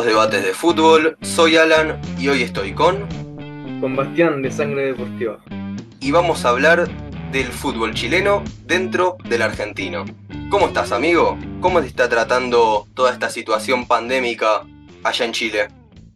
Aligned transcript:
Estos 0.00 0.14
debates 0.14 0.46
de 0.46 0.54
fútbol, 0.54 1.18
soy 1.20 1.58
Alan 1.58 2.00
y 2.18 2.28
hoy 2.28 2.40
estoy 2.40 2.72
con... 2.72 3.06
Con 3.82 3.94
Bastián 3.94 4.40
de 4.40 4.50
Sangre 4.50 4.86
Deportiva. 4.86 5.44
Y 6.00 6.10
vamos 6.10 6.46
a 6.46 6.48
hablar 6.48 6.88
del 7.32 7.44
fútbol 7.44 7.92
chileno 7.92 8.42
dentro 8.64 9.18
del 9.28 9.42
argentino. 9.42 10.06
¿Cómo 10.48 10.68
estás 10.68 10.92
amigo? 10.92 11.36
¿Cómo 11.60 11.82
te 11.82 11.86
está 11.86 12.08
tratando 12.08 12.86
toda 12.94 13.12
esta 13.12 13.28
situación 13.28 13.86
pandémica 13.86 14.62
allá 15.04 15.26
en 15.26 15.32
Chile? 15.32 15.68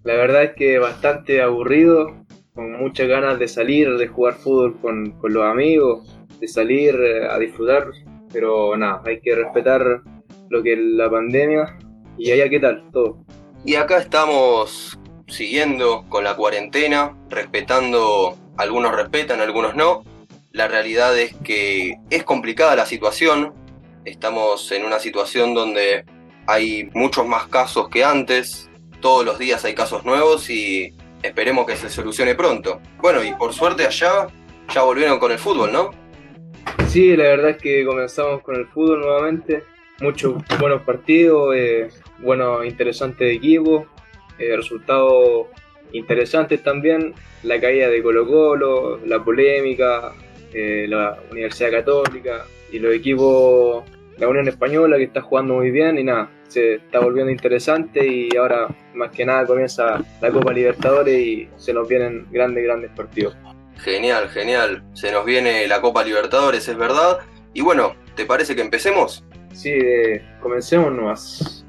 La 0.02 0.14
verdad 0.14 0.44
es 0.44 0.52
que 0.54 0.78
bastante 0.78 1.42
aburrido, 1.42 2.24
con 2.54 2.72
muchas 2.72 3.06
ganas 3.06 3.38
de 3.38 3.48
salir, 3.48 3.98
de 3.98 4.08
jugar 4.08 4.32
fútbol 4.32 4.80
con, 4.80 5.10
con 5.20 5.34
los 5.34 5.44
amigos, 5.44 6.18
de 6.40 6.48
salir 6.48 6.94
eh, 6.94 7.28
a 7.28 7.38
disfrutar, 7.38 7.88
pero 8.32 8.74
nada, 8.78 9.02
hay 9.04 9.20
que 9.20 9.34
respetar 9.34 10.00
lo 10.48 10.62
que 10.62 10.72
es 10.72 10.78
la 10.78 11.10
pandemia 11.10 11.76
y 12.16 12.30
allá 12.30 12.48
qué 12.48 12.60
tal, 12.60 12.90
todo. 12.90 13.23
Y 13.66 13.76
acá 13.76 13.96
estamos 13.96 14.98
siguiendo 15.26 16.04
con 16.10 16.22
la 16.22 16.36
cuarentena, 16.36 17.16
respetando, 17.30 18.36
algunos 18.58 18.94
respetan, 18.94 19.40
algunos 19.40 19.74
no. 19.74 20.04
La 20.52 20.68
realidad 20.68 21.18
es 21.18 21.34
que 21.42 21.94
es 22.10 22.24
complicada 22.24 22.76
la 22.76 22.84
situación, 22.84 23.54
estamos 24.04 24.70
en 24.70 24.84
una 24.84 24.98
situación 24.98 25.54
donde 25.54 26.04
hay 26.46 26.90
muchos 26.92 27.26
más 27.26 27.46
casos 27.46 27.88
que 27.88 28.04
antes, 28.04 28.70
todos 29.00 29.24
los 29.24 29.38
días 29.38 29.64
hay 29.64 29.74
casos 29.74 30.04
nuevos 30.04 30.50
y 30.50 30.94
esperemos 31.22 31.66
que 31.66 31.76
se 31.76 31.88
solucione 31.88 32.34
pronto. 32.34 32.82
Bueno, 32.98 33.24
y 33.24 33.32
por 33.32 33.54
suerte 33.54 33.86
allá 33.86 34.28
ya 34.72 34.82
volvieron 34.82 35.18
con 35.18 35.32
el 35.32 35.38
fútbol, 35.38 35.72
¿no? 35.72 35.90
Sí, 36.88 37.16
la 37.16 37.24
verdad 37.24 37.50
es 37.52 37.58
que 37.62 37.84
comenzamos 37.86 38.42
con 38.42 38.56
el 38.56 38.66
fútbol 38.68 39.00
nuevamente. 39.00 39.64
Muchos 40.00 40.42
buenos 40.58 40.82
partidos, 40.82 41.54
eh, 41.54 41.88
buenos, 42.18 42.66
interesantes 42.66 43.36
equipos, 43.36 43.86
eh, 44.38 44.56
resultados 44.56 45.46
interesantes 45.92 46.62
también. 46.62 47.14
La 47.44 47.60
caída 47.60 47.88
de 47.88 48.02
Colo 48.02 48.26
Colo, 48.26 49.00
la 49.06 49.22
polémica, 49.22 50.12
eh, 50.52 50.86
la 50.88 51.18
Universidad 51.30 51.70
Católica 51.70 52.44
y 52.72 52.80
los 52.80 52.92
equipos, 52.92 53.84
la 54.18 54.28
Unión 54.28 54.48
Española 54.48 54.96
que 54.96 55.04
está 55.04 55.20
jugando 55.20 55.54
muy 55.54 55.70
bien 55.70 55.98
y 55.98 56.04
nada, 56.04 56.28
se 56.48 56.74
está 56.74 56.98
volviendo 56.98 57.30
interesante 57.30 58.04
y 58.06 58.36
ahora 58.36 58.68
más 58.94 59.10
que 59.10 59.24
nada 59.24 59.46
comienza 59.46 60.02
la 60.20 60.30
Copa 60.30 60.52
Libertadores 60.52 61.18
y 61.18 61.48
se 61.56 61.72
nos 61.72 61.88
vienen 61.88 62.26
grandes, 62.32 62.64
grandes 62.64 62.90
partidos. 62.90 63.36
Genial, 63.78 64.28
genial. 64.28 64.82
Se 64.94 65.12
nos 65.12 65.24
viene 65.24 65.66
la 65.68 65.80
Copa 65.80 66.02
Libertadores, 66.02 66.68
es 66.68 66.76
verdad. 66.76 67.18
Y 67.52 67.60
bueno, 67.60 67.94
¿te 68.16 68.24
parece 68.24 68.56
que 68.56 68.62
empecemos? 68.62 69.24
Sí, 69.54 69.70
eh, 69.70 70.22
comencemos 70.42 70.92
nomás. 70.92 71.64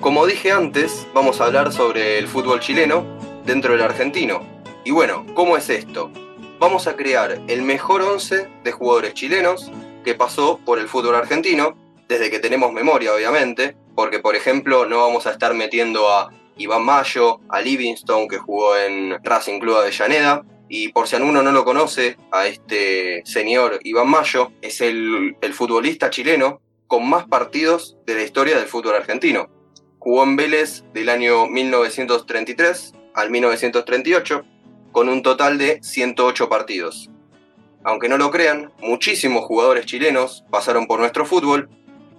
Como 0.00 0.26
dije 0.26 0.52
antes, 0.52 1.06
vamos 1.14 1.40
a 1.40 1.46
hablar 1.46 1.72
sobre 1.72 2.18
el 2.18 2.28
fútbol 2.28 2.60
chileno 2.60 3.06
dentro 3.46 3.72
del 3.72 3.82
argentino. 3.82 4.42
Y 4.84 4.90
bueno, 4.90 5.24
¿cómo 5.34 5.56
es 5.56 5.70
esto? 5.70 6.10
Vamos 6.58 6.86
a 6.86 6.94
crear 6.94 7.40
el 7.48 7.62
mejor 7.62 8.02
11 8.02 8.48
de 8.62 8.72
jugadores 8.72 9.14
chilenos 9.14 9.72
que 10.04 10.14
pasó 10.14 10.60
por 10.64 10.78
el 10.78 10.88
fútbol 10.88 11.14
argentino, 11.14 11.74
desde 12.06 12.30
que 12.30 12.38
tenemos 12.38 12.72
memoria, 12.72 13.14
obviamente, 13.14 13.76
porque 13.94 14.18
por 14.18 14.36
ejemplo 14.36 14.84
no 14.86 14.98
vamos 14.98 15.26
a 15.26 15.30
estar 15.30 15.54
metiendo 15.54 16.10
a 16.10 16.30
Iván 16.58 16.84
Mayo, 16.84 17.40
a 17.48 17.60
Livingstone 17.60 18.28
que 18.28 18.38
jugó 18.38 18.76
en 18.76 19.18
Racing 19.24 19.58
Club 19.58 19.76
Avellaneda. 19.76 20.44
Y 20.68 20.88
por 20.88 21.08
si 21.08 21.16
alguno 21.16 21.42
no 21.42 21.52
lo 21.52 21.64
conoce, 21.64 22.16
a 22.30 22.46
este 22.46 23.22
señor 23.26 23.80
Iván 23.84 24.08
Mayo 24.08 24.52
es 24.62 24.80
el, 24.80 25.36
el 25.40 25.52
futbolista 25.52 26.10
chileno 26.10 26.60
con 26.86 27.08
más 27.08 27.26
partidos 27.26 27.96
de 28.06 28.14
la 28.14 28.22
historia 28.22 28.58
del 28.58 28.66
fútbol 28.66 28.94
argentino. 28.94 29.48
Jugó 29.98 30.24
en 30.24 30.36
Vélez 30.36 30.84
del 30.92 31.08
año 31.08 31.46
1933 31.46 32.92
al 33.14 33.30
1938 33.30 34.44
con 34.92 35.08
un 35.08 35.22
total 35.22 35.58
de 35.58 35.82
108 35.82 36.48
partidos. 36.48 37.10
Aunque 37.82 38.08
no 38.08 38.16
lo 38.16 38.30
crean, 38.30 38.72
muchísimos 38.78 39.44
jugadores 39.44 39.86
chilenos 39.86 40.44
pasaron 40.50 40.86
por 40.86 41.00
nuestro 41.00 41.26
fútbol, 41.26 41.68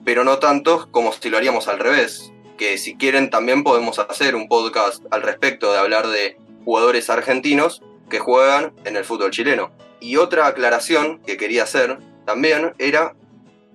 pero 0.03 0.23
no 0.23 0.37
tantos 0.37 0.85
como 0.87 1.11
si 1.11 1.29
lo 1.29 1.37
haríamos 1.37 1.67
al 1.67 1.79
revés, 1.79 2.31
que 2.57 2.77
si 2.77 2.95
quieren 2.95 3.29
también 3.29 3.63
podemos 3.63 3.97
hacer 3.97 4.35
un 4.35 4.47
podcast 4.47 5.03
al 5.09 5.23
respecto 5.23 5.71
de 5.71 5.79
hablar 5.79 6.07
de 6.07 6.37
jugadores 6.63 7.09
argentinos 7.09 7.81
que 8.09 8.19
juegan 8.19 8.73
en 8.85 8.95
el 8.95 9.05
fútbol 9.05 9.31
chileno. 9.31 9.71
Y 9.99 10.17
otra 10.17 10.47
aclaración 10.47 11.19
que 11.25 11.37
quería 11.37 11.63
hacer 11.63 11.97
también 12.25 12.73
era 12.77 13.15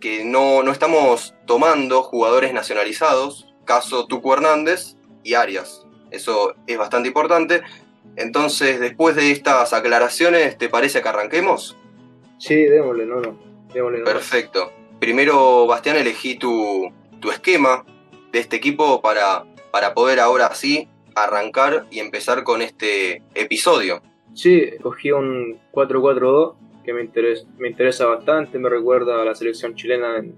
que 0.01 0.25
no, 0.25 0.63
no 0.63 0.73
estamos 0.73 1.35
tomando 1.47 2.03
jugadores 2.03 2.53
nacionalizados, 2.53 3.55
caso 3.65 4.07
Tuco 4.07 4.33
Hernández 4.33 4.97
y 5.23 5.35
Arias. 5.35 5.87
Eso 6.11 6.55
es 6.67 6.79
bastante 6.79 7.09
importante. 7.09 7.63
Entonces, 8.17 8.81
después 8.81 9.15
de 9.15 9.31
estas 9.31 9.73
aclaraciones, 9.73 10.59
¿te 10.59 10.69
parece 10.69 11.03
que 11.03 11.09
arranquemos? 11.09 11.77
Sí, 12.39 12.55
démosle, 12.55 13.07
no, 13.07 13.21
no. 13.21 13.39
Démosle, 13.73 14.01
Perfecto. 14.01 14.73
Primero, 14.99 15.67
Bastián, 15.67 15.97
elegí 15.97 16.37
tu, 16.37 16.93
tu 17.21 17.31
esquema 17.31 17.85
de 18.33 18.39
este 18.39 18.57
equipo 18.57 19.01
para, 19.01 19.45
para 19.71 19.95
poder 19.95 20.21
ahora 20.21 20.55
sí 20.55 20.89
arrancar 21.15 21.87
y 21.91 22.01
empezar 22.01 22.45
con 22.45 22.63
este 22.63 23.23
episodio. 23.35 24.03
Sí, 24.35 24.71
cogí 24.83 25.11
un 25.13 25.59
4-4-2 25.73 26.55
que 26.85 26.93
me 26.93 27.03
interesa, 27.03 27.47
me 27.59 27.69
interesa 27.69 28.07
bastante, 28.07 28.59
me 28.59 28.69
recuerda 28.69 29.21
a 29.21 29.25
la 29.25 29.35
selección 29.35 29.75
chilena 29.75 30.19
en, 30.19 30.35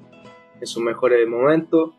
en 0.61 0.67
sus 0.67 0.83
mejores 0.83 1.27
momentos. 1.29 1.95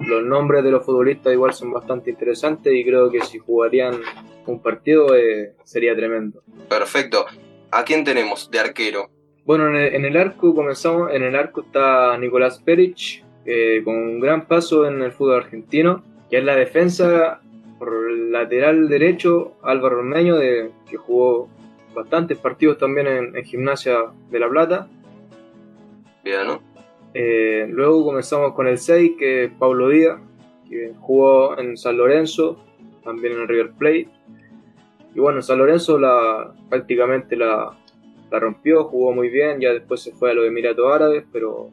Los 0.00 0.22
nombres 0.24 0.64
de 0.64 0.70
los 0.70 0.84
futbolistas 0.84 1.32
igual 1.32 1.52
son 1.52 1.72
bastante 1.72 2.10
interesantes 2.10 2.72
y 2.74 2.84
creo 2.84 3.10
que 3.10 3.20
si 3.20 3.38
jugarían 3.38 4.00
un 4.46 4.60
partido 4.60 5.14
eh, 5.14 5.54
sería 5.64 5.94
tremendo. 5.94 6.42
Perfecto. 6.68 7.26
¿A 7.70 7.84
quién 7.84 8.04
tenemos 8.04 8.50
de 8.50 8.58
arquero? 8.58 9.10
Bueno, 9.44 9.68
en 9.68 9.76
el, 9.76 9.94
en 9.94 10.04
el, 10.04 10.16
arco 10.16 10.54
comenzamos. 10.54 11.12
En 11.12 11.22
el 11.22 11.34
arco 11.34 11.62
está 11.62 12.16
Nicolás 12.18 12.60
Perich, 12.60 13.24
eh, 13.44 13.82
con 13.84 13.94
un 13.94 14.20
gran 14.20 14.46
paso 14.46 14.86
en 14.86 15.02
el 15.02 15.12
fútbol 15.12 15.42
argentino, 15.42 16.04
que 16.30 16.38
es 16.38 16.44
la 16.44 16.56
defensa 16.56 17.40
por 17.82 18.10
el 18.10 18.30
lateral 18.30 18.88
derecho 18.88 19.54
Álvaro 19.60 19.98
Ormeño, 19.98 20.36
de, 20.36 20.70
que 20.88 20.96
jugó 20.96 21.48
bastantes 21.92 22.38
partidos 22.38 22.78
también 22.78 23.08
en, 23.08 23.36
en 23.36 23.44
Gimnasia 23.44 24.04
de 24.30 24.38
La 24.38 24.48
Plata. 24.48 24.86
Bien, 26.22 26.46
¿no? 26.46 26.62
Eh, 27.12 27.66
luego 27.68 28.04
comenzamos 28.04 28.54
con 28.54 28.68
el 28.68 28.78
6, 28.78 29.14
que 29.18 29.44
es 29.44 29.52
Pablo 29.58 29.88
Díaz, 29.88 30.20
que 30.70 30.92
jugó 31.00 31.58
en 31.58 31.76
San 31.76 31.96
Lorenzo, 31.96 32.64
también 33.02 33.32
en 33.32 33.48
River 33.48 33.72
Plate. 33.72 34.08
Y 35.16 35.18
bueno, 35.18 35.42
San 35.42 35.58
Lorenzo 35.58 35.98
la, 35.98 36.54
prácticamente 36.68 37.34
la, 37.34 37.76
la 38.30 38.38
rompió, 38.38 38.84
jugó 38.84 39.12
muy 39.12 39.28
bien, 39.28 39.58
ya 39.60 39.72
después 39.72 40.00
se 40.02 40.12
fue 40.12 40.30
a 40.30 40.34
los 40.34 40.46
Emiratos 40.46 40.86
Árabes, 40.94 41.24
pero 41.32 41.70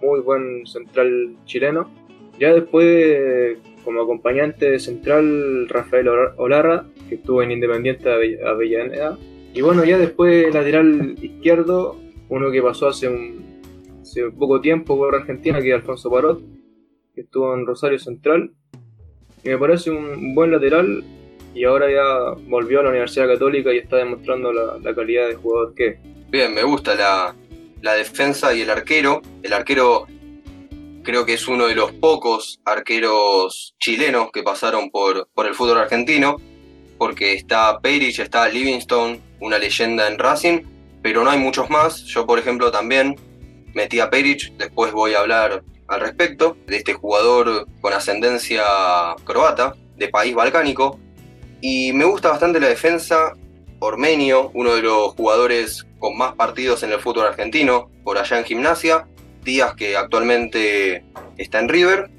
muy 0.00 0.20
buen 0.20 0.64
central 0.64 1.34
chileno. 1.44 1.90
Ya 2.38 2.54
después, 2.54 3.58
como 3.88 4.02
acompañante 4.02 4.70
de 4.70 4.78
central, 4.78 5.66
Rafael 5.66 6.06
Olarra, 6.36 6.84
que 7.08 7.14
estuvo 7.14 7.42
en 7.42 7.52
Independiente 7.52 8.06
de 8.06 8.38
Avellaneda. 8.46 9.16
Y 9.54 9.62
bueno, 9.62 9.82
ya 9.82 9.96
después 9.96 10.52
lateral 10.52 11.16
izquierdo, 11.22 11.98
uno 12.28 12.50
que 12.50 12.60
pasó 12.60 12.88
hace 12.88 13.08
un 13.08 13.62
hace 14.02 14.30
poco 14.30 14.60
tiempo 14.60 14.94
por 14.98 15.14
Argentina, 15.14 15.62
que 15.62 15.70
es 15.70 15.74
Alfonso 15.74 16.10
Parot, 16.10 16.42
que 17.14 17.22
estuvo 17.22 17.54
en 17.54 17.64
Rosario 17.64 17.98
Central. 17.98 18.50
Y 19.42 19.48
me 19.48 19.56
parece 19.56 19.90
un 19.90 20.34
buen 20.34 20.50
lateral 20.50 21.02
y 21.54 21.64
ahora 21.64 21.90
ya 21.90 22.42
volvió 22.46 22.80
a 22.80 22.82
la 22.82 22.90
Universidad 22.90 23.26
Católica 23.26 23.72
y 23.72 23.78
está 23.78 23.96
demostrando 23.96 24.52
la, 24.52 24.78
la 24.82 24.94
calidad 24.94 25.28
de 25.28 25.36
jugador 25.36 25.72
que 25.74 25.86
es. 25.86 25.98
Bien, 26.28 26.52
me 26.52 26.62
gusta 26.62 26.94
la, 26.94 27.34
la 27.80 27.94
defensa 27.94 28.54
y 28.54 28.60
el 28.60 28.68
arquero. 28.68 29.22
El 29.42 29.54
arquero 29.54 30.06
creo 31.08 31.24
que 31.24 31.32
es 31.32 31.48
uno 31.48 31.66
de 31.66 31.74
los 31.74 31.90
pocos 31.92 32.60
arqueros 32.66 33.74
chilenos 33.78 34.30
que 34.30 34.42
pasaron 34.42 34.90
por, 34.90 35.26
por 35.32 35.46
el 35.46 35.54
fútbol 35.54 35.78
argentino, 35.78 36.36
porque 36.98 37.32
está 37.32 37.80
Perich, 37.80 38.18
está 38.18 38.46
Livingstone, 38.46 39.18
una 39.40 39.56
leyenda 39.56 40.06
en 40.06 40.18
Racing, 40.18 40.64
pero 41.00 41.24
no 41.24 41.30
hay 41.30 41.38
muchos 41.38 41.70
más. 41.70 42.04
Yo, 42.04 42.26
por 42.26 42.38
ejemplo, 42.38 42.70
también 42.70 43.16
metí 43.72 44.00
a 44.00 44.10
Perich, 44.10 44.52
después 44.58 44.92
voy 44.92 45.14
a 45.14 45.20
hablar 45.20 45.64
al 45.86 46.00
respecto, 46.00 46.58
de 46.66 46.76
este 46.76 46.92
jugador 46.92 47.66
con 47.80 47.94
ascendencia 47.94 48.64
croata, 49.24 49.76
de 49.96 50.08
país 50.08 50.34
balcánico, 50.34 50.98
y 51.62 51.90
me 51.94 52.04
gusta 52.04 52.28
bastante 52.28 52.60
la 52.60 52.68
defensa. 52.68 53.32
Ormenio, 53.78 54.50
uno 54.52 54.74
de 54.74 54.82
los 54.82 55.14
jugadores 55.14 55.86
con 55.98 56.18
más 56.18 56.34
partidos 56.34 56.82
en 56.82 56.92
el 56.92 57.00
fútbol 57.00 57.28
argentino, 57.28 57.90
por 58.04 58.18
allá 58.18 58.38
en 58.38 58.44
gimnasia. 58.44 59.08
Díaz, 59.44 59.74
que 59.74 59.96
actualmente 59.96 61.04
está 61.36 61.60
en 61.60 61.68
River. 61.68 62.10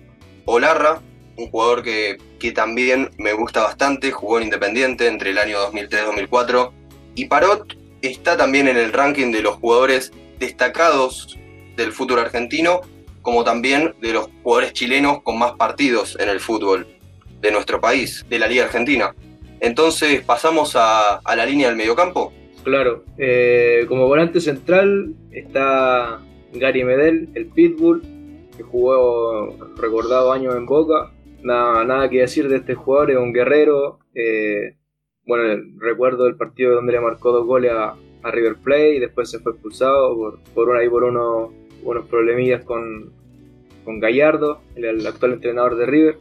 Olarra, 0.46 1.02
un 1.38 1.50
jugador 1.50 1.84
que, 1.84 2.18
que 2.40 2.52
también 2.52 3.12
me 3.18 3.34
gusta 3.34 3.62
bastante, 3.62 4.12
jugó 4.12 4.38
en 4.38 4.46
Independiente 4.46 5.08
entre 5.08 5.32
el 5.32 5.38
año 5.38 5.58
2003-2004. 5.72 6.72
Y 7.16 7.26
Parot 7.26 7.78
está 8.02 8.38
también 8.38 8.68
en 8.68 8.78
el 8.78 8.94
ranking 8.94 9.32
de 9.32 9.42
los 9.42 9.56
jugadores 9.56 10.12
destacados 10.40 11.38
del 11.76 11.92
fútbol 11.92 12.20
argentino, 12.20 12.82
como 13.22 13.44
también 13.44 13.94
de 14.02 14.14
los 14.14 14.30
jugadores 14.44 14.74
chilenos 14.74 15.22
con 15.22 15.38
más 15.38 15.54
partidos 15.54 16.18
en 16.20 16.30
el 16.30 16.40
fútbol 16.40 16.88
de 17.42 17.52
nuestro 17.52 17.80
país, 17.80 18.26
de 18.30 18.40
la 18.40 18.48
Liga 18.48 18.66
Argentina. 18.66 19.14
Entonces 19.60 20.22
pasamos 20.22 20.76
a, 20.76 21.22
la 21.26 21.46
línea 21.46 21.68
del 21.68 21.78
mediocampo. 21.78 22.34
Claro, 22.64 23.04
eh, 23.18 23.86
como 23.88 24.08
volante 24.08 24.42
central 24.42 25.14
está 25.32 26.20
Gary 26.54 26.84
Medel, 26.84 27.30
el 27.36 27.48
Pitbull, 27.48 28.02
que 28.56 28.64
jugó 28.64 29.56
recordado 29.78 30.32
años 30.32 30.56
en 30.56 30.66
Boca. 30.66 31.12
Nada, 31.44 31.84
nada 31.86 32.10
que 32.10 32.20
decir 32.20 32.50
de 32.50 32.58
este 32.58 32.76
jugador, 32.76 33.12
es 33.12 33.18
un 33.18 33.34
guerrero. 33.34 34.00
Eh, 34.14 34.76
bueno, 35.26 35.62
recuerdo 35.78 36.28
el 36.28 36.36
partido 36.36 36.76
donde 36.76 36.94
le 36.94 37.02
marcó 37.02 37.32
dos 37.32 37.46
goles 37.46 37.72
a, 37.72 37.96
River 38.22 38.58
Plate 38.58 38.96
y 38.96 39.00
después 39.00 39.30
se 39.30 39.40
fue 39.40 39.54
expulsado 39.54 40.14
por, 40.14 40.40
por, 40.54 40.76
ahí 40.76 40.90
por 40.90 41.06
unos, 41.06 41.52
unos 41.84 42.06
problemillas 42.08 42.66
con, 42.66 43.14
con 43.86 44.02
Gallardo, 44.02 44.60
el, 44.76 45.08
actual 45.08 45.34
entrenador 45.34 45.78
de 45.78 45.86
River. 45.86 46.18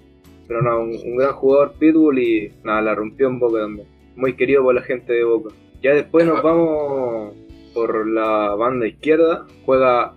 Pero 0.47 0.63
no, 0.63 0.81
un, 0.81 1.17
gran 1.17 1.33
jugador 1.33 1.73
Pitbull 1.79 2.19
y 2.21 2.53
nada, 2.63 2.83
la 2.83 2.95
rompió 2.95 3.27
en 3.27 3.41
Boca 3.41 3.61
también. 3.61 3.89
Muy 4.15 4.37
querido 4.37 4.63
por 4.63 4.75
la 4.75 4.83
gente 4.83 5.13
de 5.13 5.25
Boca. 5.25 5.53
Ya 5.83 5.93
después 5.93 6.25
nos 6.25 6.43
vamos 6.43 7.35
por 7.75 8.09
la 8.09 8.55
banda 8.55 8.87
izquierda. 8.87 9.47
Juega 9.65 10.15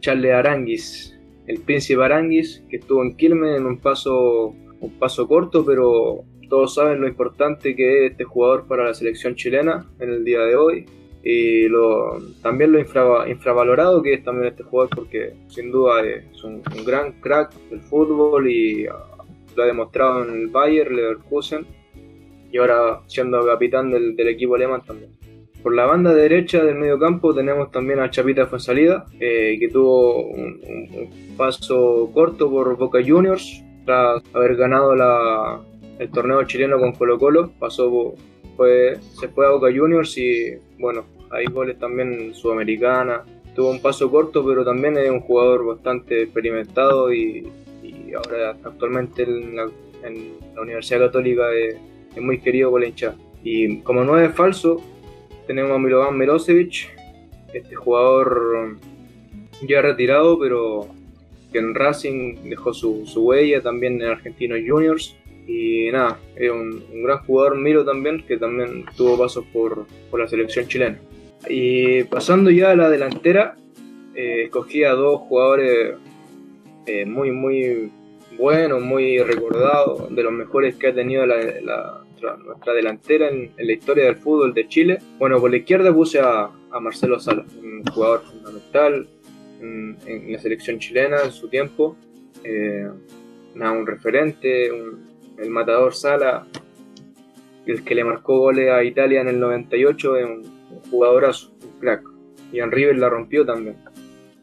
Charles 0.00 0.32
Aranguis, 0.32 1.18
el 1.46 1.60
príncipe 1.60 2.02
Aranguis, 2.02 2.62
que 2.68 2.76
estuvo 2.76 3.02
en 3.02 3.16
Quilmes 3.16 3.58
en 3.58 3.66
un 3.66 3.78
paso, 3.78 4.54
un 4.80 4.98
paso 4.98 5.26
corto, 5.26 5.64
pero 5.64 6.24
todos 6.48 6.74
saben 6.74 7.00
lo 7.00 7.08
importante 7.08 7.76
que 7.76 8.06
es 8.06 8.12
este 8.12 8.24
jugador 8.24 8.66
para 8.66 8.84
la 8.84 8.94
selección 8.94 9.34
chilena 9.34 9.86
en 10.00 10.10
el 10.10 10.24
día 10.24 10.40
de 10.40 10.56
hoy 10.56 10.86
y 11.22 11.68
lo, 11.68 12.18
también 12.42 12.72
lo 12.72 12.80
infravalorado 12.80 14.02
que 14.02 14.14
es 14.14 14.24
también 14.24 14.48
este 14.48 14.62
jugador 14.62 14.90
porque 14.94 15.34
sin 15.48 15.70
duda 15.70 16.04
es 16.06 16.42
un, 16.44 16.62
gran 16.86 17.20
crack 17.20 17.52
del 17.70 17.80
fútbol 17.80 18.48
y 18.48 18.84
lo 18.84 19.62
ha 19.62 19.66
demostrado 19.66 20.24
en 20.24 20.34
el 20.34 20.46
Bayern 20.48 20.94
Leverkusen 20.94 21.66
y 22.50 22.56
ahora 22.58 23.00
siendo 23.06 23.44
capitán 23.44 23.90
del, 23.90 24.18
equipo 24.26 24.54
alemán 24.54 24.82
también. 24.86 25.17
Por 25.68 25.74
la 25.74 25.84
banda 25.84 26.14
derecha 26.14 26.64
del 26.64 26.76
medio 26.76 26.98
campo 26.98 27.34
tenemos 27.34 27.70
también 27.70 28.00
a 28.00 28.08
Chapita 28.08 28.46
Fuensalida, 28.46 29.04
eh, 29.20 29.58
que 29.60 29.68
tuvo 29.68 30.28
un, 30.28 30.62
un, 30.66 31.36
paso 31.36 32.10
corto 32.14 32.48
por 32.48 32.78
Boca 32.78 33.00
Juniors 33.06 33.62
tras 33.84 34.22
haber 34.32 34.56
ganado 34.56 34.96
la, 34.96 35.60
el 35.98 36.10
torneo 36.10 36.42
chileno 36.44 36.78
con 36.78 36.92
Colo 36.92 37.18
Colo, 37.18 37.52
pasó, 37.58 38.14
fue, 38.56 38.96
se 39.20 39.28
fue 39.28 39.44
a 39.44 39.50
Boca 39.50 39.66
Juniors 39.66 40.16
y 40.16 40.54
bueno, 40.78 41.04
hay 41.30 41.44
goles 41.44 41.78
también 41.78 42.32
sudamericana, 42.32 43.24
tuvo 43.54 43.68
un 43.68 43.82
paso 43.82 44.10
corto 44.10 44.42
pero 44.46 44.64
también 44.64 44.96
es 44.96 45.10
un 45.10 45.20
jugador 45.20 45.66
bastante 45.66 46.22
experimentado 46.22 47.12
y, 47.12 47.46
ahora 48.16 48.56
actualmente 48.64 49.24
en 49.24 49.54
la, 49.54 49.68
Universidad 50.62 51.00
Católica 51.00 51.52
es, 51.52 51.76
muy 52.18 52.38
querido 52.38 52.70
por 52.70 52.80
la 52.80 52.86
hinchada. 52.86 53.16
Y 53.44 53.80
como 53.80 54.02
nueve 54.02 54.30
falso 54.30 54.82
tenemos 55.48 55.72
a 55.72 55.78
Milovan 55.78 56.16
Milosevic, 56.16 56.96
este 57.52 57.74
jugador 57.74 58.76
ya 59.66 59.82
retirado 59.82 60.38
pero 60.38 60.86
que 61.50 61.58
en 61.58 61.74
Racing 61.74 62.36
dejó 62.44 62.72
su, 62.72 63.04
su 63.06 63.24
huella, 63.24 63.60
también 63.60 64.00
en 64.00 64.08
Argentinos 64.08 64.60
Juniors 64.64 65.16
y 65.48 65.90
nada, 65.90 66.18
es 66.36 66.50
un, 66.50 67.02
gran 67.02 67.18
jugador 67.24 67.56
Miro 67.56 67.82
también, 67.82 68.22
que 68.26 68.36
también 68.36 68.84
tuvo 68.96 69.18
pasos 69.18 69.46
por, 69.50 69.86
la 70.12 70.28
selección 70.28 70.68
chilena. 70.68 70.98
Y 71.48 72.04
pasando 72.04 72.50
ya 72.50 72.72
a 72.72 72.76
la 72.76 72.90
delantera, 72.90 73.56
eh, 74.14 74.42
escogí 74.44 74.84
a 74.84 74.92
dos 74.92 75.20
jugadores 75.22 75.94
eh, 76.86 77.06
muy, 77.06 77.30
muy 77.32 77.90
buenos, 78.36 78.82
muy 78.82 79.18
recordados, 79.20 80.14
de 80.14 80.22
los 80.22 80.32
mejores 80.32 80.76
que 80.76 80.88
ha 80.88 80.94
tenido 80.94 81.24
la, 81.24 81.97
nuestra 82.44 82.72
delantera 82.72 83.28
en, 83.28 83.52
la 83.56 83.72
historia 83.72 84.04
del 84.04 84.16
fútbol 84.16 84.54
de 84.54 84.68
Chile. 84.68 84.98
Bueno, 85.18 85.40
por 85.40 85.50
la 85.50 85.58
izquierda 85.58 85.92
puse 85.92 86.20
a, 86.20 86.50
Marcelo 86.80 87.18
Salas, 87.18 87.46
un 87.54 87.82
jugador 87.84 88.22
fundamental 88.22 89.08
en, 89.60 89.96
la 90.32 90.38
selección 90.38 90.78
chilena 90.78 91.22
en 91.24 91.32
su 91.32 91.48
tiempo. 91.48 91.96
Eh, 92.44 92.88
un 93.54 93.86
referente, 93.86 94.70
un, 94.70 95.08
el 95.38 95.50
matador 95.50 95.94
Sala, 95.94 96.46
el 97.66 97.84
que 97.84 97.94
le 97.94 98.04
marcó 98.04 98.38
goles 98.38 98.70
a 98.70 98.82
Italia 98.82 99.20
en 99.20 99.28
el 99.28 99.40
98, 99.40 100.16
es 100.16 100.24
un, 100.24 100.58
jugadorazo, 100.90 101.52
un 101.62 101.80
crack. 101.80 102.02
Y 102.52 102.60
en 102.60 102.70
River 102.70 102.96
la 102.98 103.08
rompió 103.08 103.44
también. 103.44 103.76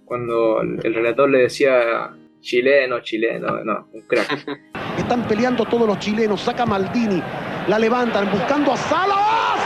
Cuando 0.06 0.62
el, 0.62 0.94
relator 0.94 1.30
le 1.30 1.40
decía 1.40 2.12
chileno, 2.40 3.00
chileno, 3.02 3.64
no, 3.64 3.88
un 3.92 4.02
crack. 4.02 4.48
Están 5.06 5.22
peleando 5.28 5.64
todos 5.66 5.86
los 5.86 6.00
chilenos, 6.00 6.42
saca 6.42 6.66
Maldini, 6.66 7.22
la 7.68 7.78
levantan 7.78 8.28
buscando 8.32 8.74
a 8.74 8.76
Salas. 8.76 9.62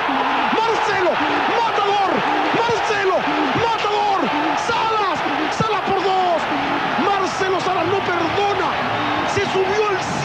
Marcelo, 0.52 1.12
matador, 1.64 2.12
Marcelo, 2.60 3.16
matador, 3.56 4.20
Salas, 4.68 5.20
Salas 5.58 5.82
por 5.90 6.04
dos. 6.04 6.42
Marcelo 7.08 7.58
Salas 7.62 7.86
no 7.86 8.00
perdona, 8.00 8.68
se 9.34 9.46
subió 9.46 9.88
al 9.88 10.04
cielo 10.04 10.20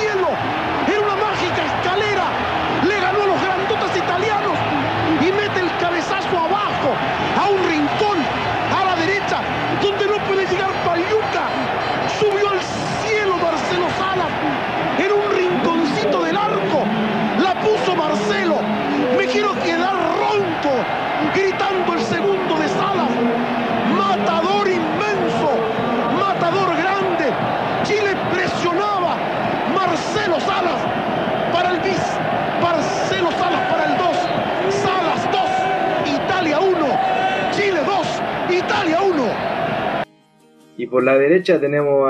Y 40.77 40.84
por 40.95 41.03
la 41.03 41.19
derecha 41.19 41.61
tenemos 41.61 42.09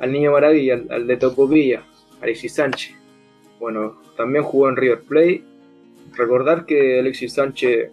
al 0.00 0.10
Niño 0.10 0.32
Maravilla, 0.32 0.82
al, 0.90 1.06
de 1.06 1.16
Tocopilla, 1.18 1.84
Alexis 2.20 2.52
Sánchez. 2.52 2.96
Bueno, 3.60 4.02
también 4.16 4.42
jugó 4.42 4.68
en 4.68 4.74
River 4.74 5.02
Plate. 5.02 5.44
Recordar 6.16 6.66
que 6.66 6.98
Alexis 6.98 7.34
Sánchez 7.34 7.92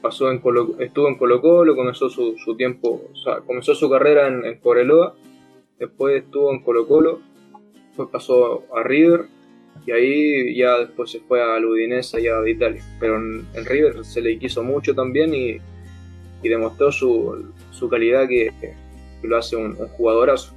pasó 0.00 0.30
en 0.30 0.40
estuvo 0.78 1.08
en 1.08 1.18
Colo 1.18 1.42
Colo, 1.42 1.76
comenzó 1.76 2.08
su, 2.08 2.56
tiempo, 2.56 3.10
o 3.12 3.14
sea, 3.14 3.40
comenzó 3.40 3.74
su 3.74 3.90
carrera 3.90 4.28
en, 4.28 4.42
en 4.46 4.58
después 5.78 6.22
estuvo 6.24 6.50
en 6.50 6.62
Colo 6.62 6.88
Colo, 6.88 7.20
después 7.88 8.08
pasó 8.10 8.64
a 8.74 8.82
River 8.82 9.26
y 9.84 9.90
ahí 9.92 10.56
ya 10.56 10.78
después 10.78 11.10
se 11.10 11.20
fue 11.20 11.42
a 11.42 11.58
Ludinese 11.58 12.16
allá 12.16 12.40
de 12.40 12.52
Italia. 12.52 12.82
Pero 12.98 13.16
en, 13.16 13.66
River 13.66 14.02
se 14.06 14.22
le 14.22 14.38
quiso 14.38 14.62
mucho 14.62 14.94
también 14.94 15.34
y, 15.34 15.58
demostró 16.42 16.90
su, 16.90 17.52
su 17.70 17.90
calidad 17.90 18.26
que 18.26 18.87
lo 19.22 19.36
hace 19.36 19.56
un, 19.56 19.74
jugadorazo. 19.74 20.54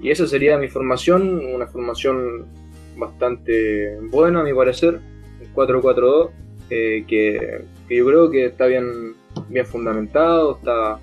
Y 0.00 0.10
esa 0.10 0.26
sería 0.26 0.58
mi 0.58 0.68
formación, 0.68 1.44
una 1.54 1.66
formación 1.66 2.46
bastante 2.96 3.96
buena 4.10 4.40
a 4.40 4.42
mi 4.42 4.52
parecer, 4.52 5.00
4-4-2, 5.54 6.30
eh, 6.70 7.04
que, 7.06 7.64
yo 7.88 8.06
creo 8.06 8.30
que 8.30 8.46
está 8.46 8.66
bien, 8.66 9.14
bien 9.48 9.66
fundamentado, 9.66 10.56
está 10.56 10.98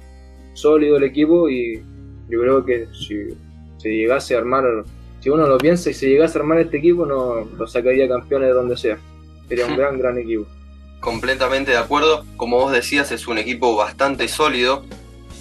sólido 0.54 0.98
el 0.98 1.04
equipo 1.04 1.50
y 1.50 1.82
yo 2.30 2.42
creo 2.42 2.66
que 2.66 2.88
si 2.94 3.30
se 3.78 3.90
llegase 3.90 4.36
a 4.36 4.40
armar, 4.40 4.66
si 5.22 5.30
uno 5.30 5.48
lo 5.48 5.58
piensa 5.58 5.90
y 5.90 5.94
se 5.94 6.10
llegase 6.10 6.38
a 6.38 6.42
armar 6.42 6.60
este 6.60 6.78
equipo, 6.78 7.06
no 7.06 7.46
lo 7.46 7.68
sacaría 7.68 8.08
campeones 8.08 8.50
de 8.50 8.54
donde 8.54 8.78
sea. 8.78 8.98
Sería 9.48 9.66
un 9.66 9.78
gran, 9.78 9.98
gran 9.98 10.18
equipo. 10.18 10.46
Completamente 11.00 11.72
de 11.72 11.78
acuerdo. 11.78 12.26
Como 12.36 12.58
vos 12.58 12.72
decías, 12.72 13.12
es 13.12 13.28
un 13.28 13.38
equipo 13.38 13.76
bastante 13.76 14.28
sólido 14.28 14.84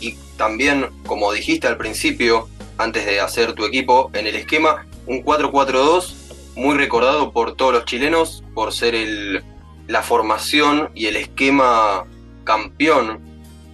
y 0.01 0.17
también, 0.37 0.87
como 1.07 1.33
dijiste 1.33 1.67
al 1.67 1.77
principio, 1.77 2.49
antes 2.77 3.07
de 3.07 3.21
hacer 3.21 3.55
tu 3.55 3.65
equipo, 3.65 4.11
en 4.15 4.27
el 4.27 4.37
esquema, 4.37 4.87
un 5.07 5.25
4-4-2 5.25 6.15
muy 6.57 6.77
recordado 6.77 7.33
por 7.33 7.55
todos 7.55 7.73
los 7.73 7.85
chilenos 7.85 8.45
por 8.55 8.73
ser 8.73 8.95
el, 8.95 9.45
la 9.87 10.03
formación 10.03 10.91
y 10.95 11.07
el 11.07 11.17
esquema 11.17 12.05
campeón 12.45 13.21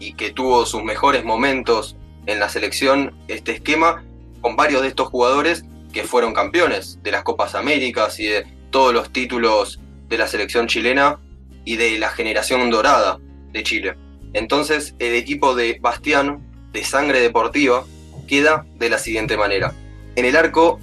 y 0.00 0.14
que 0.14 0.30
tuvo 0.30 0.66
sus 0.66 0.82
mejores 0.82 1.24
momentos 1.24 1.96
en 2.26 2.40
la 2.40 2.48
selección, 2.48 3.14
este 3.28 3.52
esquema, 3.52 4.04
con 4.40 4.56
varios 4.56 4.82
de 4.82 4.88
estos 4.88 5.08
jugadores 5.08 5.64
que 5.92 6.04
fueron 6.04 6.32
campeones 6.32 6.98
de 7.02 7.12
las 7.12 7.22
Copas 7.22 7.54
Américas 7.54 8.18
y 8.20 8.26
de 8.26 8.46
todos 8.70 8.92
los 8.92 9.10
títulos 9.12 9.80
de 10.08 10.18
la 10.18 10.26
selección 10.26 10.66
chilena 10.66 11.18
y 11.64 11.76
de 11.76 11.98
la 11.98 12.10
generación 12.10 12.68
dorada 12.70 13.18
de 13.52 13.62
Chile. 13.62 14.03
Entonces 14.34 14.94
el 14.98 15.14
equipo 15.14 15.54
de 15.54 15.78
Bastián, 15.80 16.42
de 16.72 16.84
sangre 16.84 17.20
deportiva, 17.20 17.86
queda 18.28 18.66
de 18.76 18.90
la 18.90 18.98
siguiente 18.98 19.36
manera. 19.36 19.72
En 20.16 20.24
el 20.24 20.36
arco, 20.36 20.78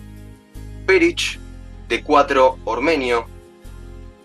Peric, 0.86 1.40
de 1.88 2.02
4 2.02 2.60
Ormenio, 2.64 3.28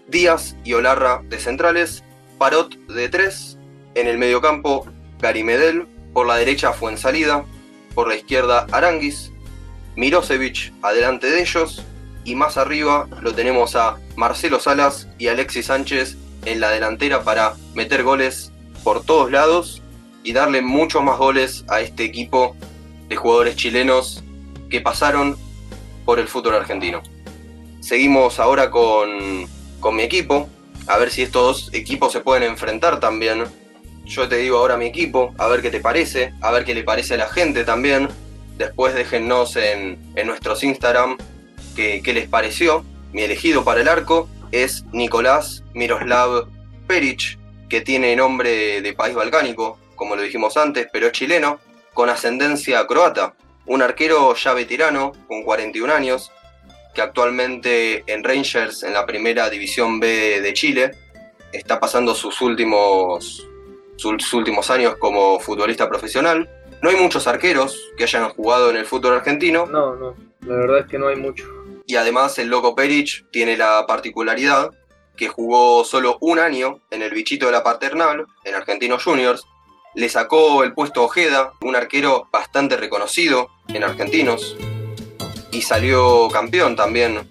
Díaz 0.09 0.57
y 0.65 0.73
Olarra 0.73 1.23
de 1.29 1.39
centrales, 1.39 2.05
Parot 2.39 2.77
de 2.87 3.09
3, 3.09 3.59
en 3.97 4.07
el 4.07 4.19
mediocampo 4.19 4.87
Gary 5.21 5.43
Medel, 5.43 5.87
por 6.13 6.27
la 6.27 6.37
derecha 6.37 6.73
Fuensalida, 6.73 7.45
por 7.95 8.09
la 8.09 8.15
izquierda 8.15 8.67
Aranguis, 8.71 9.33
Mirosevic 9.97 10.73
adelante 10.83 11.29
de 11.29 11.41
ellos 11.41 11.83
y 12.25 12.35
más 12.35 12.57
arriba 12.57 13.09
lo 13.23 13.35
tenemos 13.35 13.77
a 13.77 13.97
Marcelo 14.15 14.61
Salas 14.61 15.09
y 15.19 15.29
Alexis 15.29 15.67
Sánchez 15.67 16.17
en 16.45 16.61
la 16.61 16.71
delantera 16.71 17.23
para 17.23 17.55
meter 17.75 18.03
goles 18.03 18.53
por 18.87 19.05
todos 19.05 19.33
lados 19.33 19.83
y 20.23 20.33
darle 20.33 20.63
muchos 20.63 21.03
más 21.03 21.19
goles 21.19 21.65
a 21.67 21.81
este 21.81 22.05
equipo 22.05 22.55
de 23.09 23.17
jugadores 23.17 23.57
chilenos 23.57 24.23
que 24.71 24.81
pasaron 24.81 25.37
por 26.05 26.21
el 26.21 26.29
fútbol 26.29 26.55
argentino. 26.55 27.03
Seguimos 27.81 28.39
ahora 28.39 28.71
con, 28.71 29.49
con 29.81 29.97
mi 29.97 30.05
equipo, 30.05 30.49
a 30.87 30.99
ver 30.99 31.11
si 31.11 31.23
estos 31.23 31.75
equipos 31.75 32.13
se 32.13 32.21
pueden 32.21 32.45
enfrentar 32.45 33.01
también. 33.01 33.47
Yo 34.05 34.29
te 34.29 34.37
digo 34.37 34.59
ahora 34.59 34.77
mi 34.77 34.87
equipo, 34.87 35.35
a 35.37 35.49
ver 35.49 35.63
qué 35.63 35.71
te 35.71 35.81
parece, 35.81 36.33
a 36.41 36.53
ver 36.53 36.65
qué 36.65 36.73
le 36.73 36.85
parece 36.85 37.15
a 37.15 37.17
la 37.17 37.29
gente 37.29 37.65
también. 37.65 38.07
Después 38.57 38.95
déjennos 38.95 39.57
en, 39.57 39.99
en 40.15 40.29
nuestros 40.29 40.63
Instagram 40.63 41.17
qué, 41.75 42.03
qué 42.05 42.13
les 42.13 42.29
pareció. 42.29 42.85
Mi 43.13 43.23
elegido 43.23 43.65
para 43.65 43.81
el 43.81 43.89
arco 43.89 44.29
es 44.53 44.85
Nicolás 44.93 45.65
Miroslav 45.75 46.47
Peric, 46.87 47.37
que 47.69 47.81
tiene 47.81 48.15
nombre 48.17 48.81
de 48.81 48.93
país 48.93 49.15
balcánico, 49.15 49.79
como 49.95 50.17
lo 50.17 50.23
dijimos 50.23 50.57
antes, 50.57 50.89
pero 50.93 51.07
es 51.07 51.13
chileno, 51.13 51.61
con 51.95 52.09
ascendencia 52.09 52.87
croata. 52.87 53.35
Un 53.67 53.83
arquero 53.83 54.35
ya 54.35 54.55
veterano, 54.55 55.13
con 55.27 55.43
41 55.43 55.93
años, 55.93 56.31
que 56.95 57.03
actualmente 57.03 58.05
en 58.07 58.23
Rangers, 58.23 58.83
en 58.83 58.93
la 58.93 59.05
primera 59.05 59.51
división 59.51 59.99
B 59.99 60.41
de 60.41 60.53
Chile, 60.55 60.93
está 61.53 61.81
pasando 61.81 62.15
sus 62.15 62.41
últimos, 62.41 63.47
sus 63.97 64.33
últimos 64.35 64.71
años 64.71 64.97
como 64.99 65.41
futbolista 65.41 65.89
profesional. 65.89 66.49
No 66.83 66.91
hay 66.91 66.97
muchos 66.97 67.27
arqueros 67.27 67.91
que 67.97 68.05
hayan 68.05 68.29
jugado 68.31 68.71
en 68.71 68.77
el 68.77 68.87
fútbol 68.87 69.15
argentino. 69.15 69.67
No, 69.67 69.97
no, 69.97 70.15
la 70.43 70.55
verdad 70.55 70.79
es 70.81 70.87
que 70.87 70.99
no 70.99 71.09
hay 71.09 71.17
mucho. 71.17 71.45
Y 71.87 71.97
además 71.97 72.39
el 72.39 72.49
loco 72.49 72.75
Peric 72.75 73.31
tiene 73.31 73.57
la 73.57 73.85
particularidad 73.87 74.71
que 75.17 75.29
jugó 75.29 75.85
solo 75.85 76.19
un 76.21 76.39
año 76.39 76.81
en 76.91 77.03
el 77.03 77.11
bichito 77.11 77.47
de 77.47 77.53
la 77.53 77.65
paternal, 77.65 78.27
en 78.45 78.55
Argentinos 78.55 79.05
Juniors. 79.05 79.45
Le 79.95 80.09
sacó 80.09 80.63
el 80.63 80.75
puesto 80.75 81.03
Ojeda, 81.03 81.53
un 81.63 81.75
arquero 81.75 82.29
bastante 82.31 82.77
reconocido 82.77 83.49
en 83.69 83.83
Argentinos 83.83 84.57
y 85.57 85.63
salió 85.63 86.29
campeón 86.29 86.77
también 86.77 87.29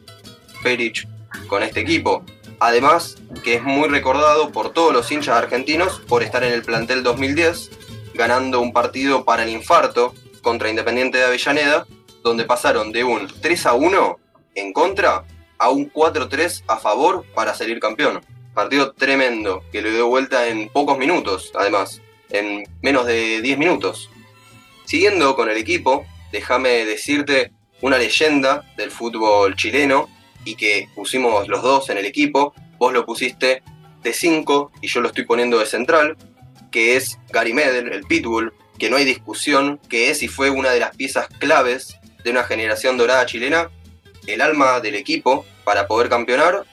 Peric 0.63 1.07
con 1.47 1.61
este 1.61 1.81
equipo. 1.81 2.23
Además, 2.59 3.17
que 3.43 3.55
es 3.55 3.63
muy 3.63 3.87
recordado 3.87 4.51
por 4.51 4.73
todos 4.73 4.93
los 4.93 5.11
hinchas 5.11 5.37
argentinos 5.37 6.01
por 6.07 6.23
estar 6.23 6.43
en 6.43 6.53
el 6.53 6.63
plantel 6.63 7.03
2010, 7.03 7.69
ganando 8.15 8.61
un 8.61 8.73
partido 8.73 9.25
para 9.25 9.43
el 9.43 9.49
infarto 9.49 10.15
contra 10.41 10.69
Independiente 10.69 11.19
de 11.19 11.25
Avellaneda, 11.25 11.85
donde 12.23 12.45
pasaron 12.45 12.91
de 12.91 13.03
un 13.03 13.27
3 13.41 13.65
a 13.67 13.73
1 13.73 14.19
en 14.55 14.73
contra 14.73 15.23
a 15.57 15.69
un 15.69 15.91
4-3 15.91 16.63
a 16.67 16.77
favor 16.77 17.25
para 17.33 17.53
salir 17.53 17.79
campeón. 17.79 18.21
Partido 18.53 18.93
tremendo, 18.93 19.63
que 19.71 19.81
le 19.81 19.91
dio 19.91 20.07
vuelta 20.07 20.47
en 20.47 20.69
pocos 20.69 20.97
minutos, 20.97 21.51
además, 21.55 22.01
en 22.29 22.63
menos 22.81 23.05
de 23.05 23.41
10 23.41 23.57
minutos. 23.57 24.09
Siguiendo 24.85 25.35
con 25.35 25.49
el 25.49 25.57
equipo, 25.57 26.05
déjame 26.31 26.85
decirte 26.85 27.51
una 27.81 27.97
leyenda 27.97 28.63
del 28.77 28.91
fútbol 28.91 29.55
chileno 29.55 30.09
y 30.45 30.55
que 30.55 30.87
pusimos 30.95 31.47
los 31.47 31.61
dos 31.61 31.89
en 31.89 31.97
el 31.97 32.05
equipo. 32.05 32.53
Vos 32.77 32.93
lo 32.93 33.05
pusiste 33.05 33.63
de 34.03 34.13
5 34.13 34.71
y 34.81 34.87
yo 34.87 35.01
lo 35.01 35.07
estoy 35.07 35.25
poniendo 35.25 35.59
de 35.59 35.65
central, 35.65 36.15
que 36.71 36.95
es 36.95 37.19
Gary 37.31 37.53
Medel, 37.53 37.91
el 37.91 38.03
Pitbull, 38.03 38.53
que 38.77 38.89
no 38.89 38.97
hay 38.97 39.05
discusión, 39.05 39.79
que 39.89 40.09
es 40.09 40.21
y 40.23 40.27
fue 40.27 40.49
una 40.49 40.71
de 40.71 40.79
las 40.79 40.95
piezas 40.95 41.27
claves 41.39 41.97
de 42.23 42.31
una 42.31 42.43
generación 42.43 42.97
dorada 42.97 43.25
chilena, 43.25 43.69
el 44.27 44.41
alma 44.41 44.79
del 44.79 44.95
equipo 44.95 45.45
para 45.63 45.87
poder 45.87 46.09
campeonar, 46.09 46.63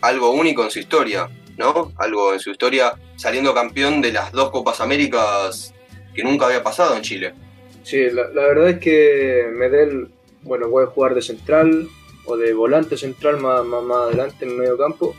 algo 0.00 0.30
único 0.30 0.64
en 0.64 0.70
su 0.70 0.78
historia, 0.78 1.28
¿no? 1.56 1.92
Algo 1.96 2.32
en 2.32 2.40
su 2.40 2.50
historia 2.50 2.94
saliendo 3.16 3.54
campeón 3.54 4.00
de 4.00 4.12
las 4.12 4.32
dos 4.32 4.50
Copas 4.50 4.80
Américas 4.80 5.74
que 6.14 6.22
nunca 6.22 6.46
había 6.46 6.62
pasado 6.62 6.96
en 6.96 7.02
Chile. 7.02 7.34
Sí, 7.82 8.10
la, 8.10 8.28
verdad 8.28 8.70
es 8.70 8.78
que 8.78 9.48
Medel 9.52 10.08
bueno, 10.42 10.68
puede 10.68 10.86
jugar 10.86 11.14
de 11.14 11.22
central 11.22 11.88
o 12.24 12.36
de 12.36 12.52
volante 12.52 12.96
central 12.96 13.38
más, 13.38 13.64
más, 13.64 13.82
más, 13.82 13.98
adelante 13.98 14.44
en 14.44 14.58
medio 14.58 14.76
campo, 14.76 15.14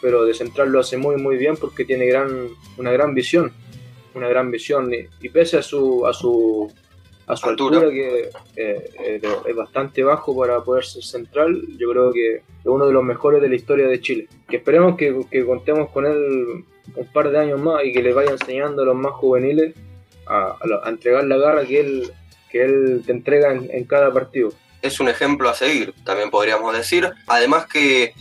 pero 0.00 0.24
de 0.24 0.34
central 0.34 0.70
lo 0.70 0.80
hace 0.80 0.96
muy 0.96 1.16
muy 1.16 1.36
bien 1.36 1.56
porque 1.56 1.84
tiene 1.84 2.06
gran, 2.06 2.48
una 2.76 2.90
gran 2.90 3.14
visión, 3.14 3.52
una 4.14 4.28
gran 4.28 4.50
visión 4.50 4.92
y, 4.92 5.06
y 5.20 5.28
pese 5.28 5.58
a 5.58 5.62
su, 5.62 6.06
a 6.06 6.12
su, 6.12 6.72
a 7.28 7.36
su 7.36 7.48
altura, 7.48 7.78
altura 7.78 7.92
que 7.92 8.30
eh, 8.56 8.90
eh, 9.04 9.20
es 9.46 9.56
bastante 9.56 10.02
bajo 10.02 10.36
para 10.36 10.62
poder 10.64 10.84
ser 10.84 11.04
central, 11.04 11.62
yo 11.78 11.90
creo 11.90 12.12
que 12.12 12.36
es 12.36 12.42
uno 12.64 12.86
de 12.86 12.92
los 12.92 13.04
mejores 13.04 13.40
de 13.42 13.48
la 13.48 13.54
historia 13.54 13.86
de 13.86 14.00
Chile. 14.00 14.28
Que 14.48 14.56
esperemos 14.56 14.96
que, 14.96 15.14
que 15.30 15.44
contemos 15.44 15.90
con 15.90 16.06
él 16.06 16.64
un 16.96 17.06
par 17.12 17.30
de 17.30 17.38
años 17.38 17.60
más 17.60 17.84
y 17.84 17.92
que 17.92 18.02
le 18.02 18.14
vaya 18.14 18.30
enseñando 18.30 18.82
a 18.82 18.86
los 18.86 18.96
más 18.96 19.12
juveniles 19.12 19.74
a, 20.26 20.56
a, 20.84 20.88
entregar 20.88 21.24
la 21.24 21.36
garra 21.36 21.64
que 21.64 21.80
él, 21.80 22.12
que 22.50 22.64
él 22.64 23.02
te 23.04 23.12
entrega 23.12 23.52
en, 23.52 23.68
en 23.70 23.84
cada 23.84 24.12
partido 24.12 24.50
es 24.82 25.00
un 25.00 25.08
ejemplo 25.08 25.48
a 25.48 25.54
seguir, 25.54 25.94
también 26.04 26.30
podríamos 26.30 26.76
decir. 26.76 27.10
Además 27.26 27.66
que 27.66 28.14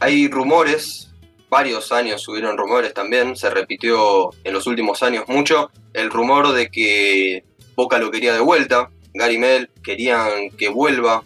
hay 0.00 0.28
rumores, 0.28 1.10
varios 1.48 1.92
años 1.92 2.22
subieron 2.22 2.56
rumores 2.56 2.94
también, 2.94 3.36
se 3.36 3.50
repitió 3.50 4.30
en 4.44 4.52
los 4.52 4.66
últimos 4.66 5.02
años 5.02 5.24
mucho, 5.28 5.70
el 5.92 6.10
rumor 6.10 6.52
de 6.52 6.70
que 6.70 7.44
Boca 7.82 7.98
lo 7.98 8.12
quería 8.12 8.32
de 8.32 8.38
vuelta, 8.38 8.90
Gary 9.12 9.38
Mel 9.38 9.68
querían 9.82 10.50
que 10.56 10.68
vuelva 10.68 11.24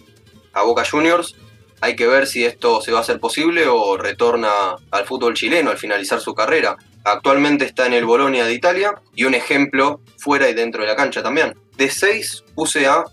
a 0.54 0.62
Boca 0.62 0.86
Juniors. 0.90 1.36
Hay 1.82 1.96
que 1.96 2.06
ver 2.06 2.26
si 2.26 2.46
esto 2.46 2.80
se 2.80 2.92
va 2.92 2.98
a 2.98 3.00
hacer 3.02 3.20
posible 3.20 3.66
o 3.68 3.98
retorna 3.98 4.48
al 4.90 5.04
fútbol 5.04 5.34
chileno 5.34 5.70
al 5.70 5.76
finalizar 5.76 6.18
su 6.18 6.34
carrera. 6.34 6.78
Actualmente 7.04 7.66
está 7.66 7.84
en 7.84 7.92
el 7.92 8.06
Bolonia 8.06 8.46
de 8.46 8.54
Italia 8.54 8.94
y 9.14 9.24
un 9.24 9.34
ejemplo 9.34 10.00
fuera 10.16 10.48
y 10.48 10.54
dentro 10.54 10.80
de 10.80 10.88
la 10.88 10.96
cancha 10.96 11.22
también. 11.22 11.54
De 11.76 11.90
6 11.90 12.44
puse 12.54 12.86
a 12.86 13.04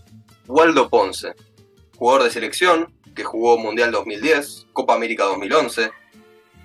Waldo 0.47 0.89
Ponce, 0.89 1.33
jugador 1.97 2.23
de 2.23 2.31
selección 2.31 2.93
que 3.13 3.25
jugó 3.25 3.57
Mundial 3.57 3.91
2010, 3.91 4.67
Copa 4.71 4.95
América 4.95 5.25
2011, 5.25 5.91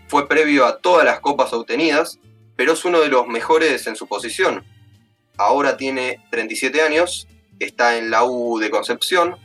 fue 0.07 0.29
previo 0.29 0.65
a 0.65 0.79
todas 0.79 1.05
las 1.05 1.19
copas 1.19 1.53
obtenidas, 1.53 2.21
pero 2.55 2.75
es 2.75 2.85
uno 2.85 3.01
de 3.01 3.09
los 3.09 3.27
mejores 3.27 3.89
en 3.89 3.97
su 3.97 4.07
posición. 4.07 4.65
Ahora 5.38 5.76
tiene 5.76 6.21
37 6.30 6.83
años, 6.83 7.28
está 7.61 7.97
en 7.97 8.11
la 8.11 8.25
U 8.25 8.59
de 8.59 8.71
Concepción, 8.71 9.37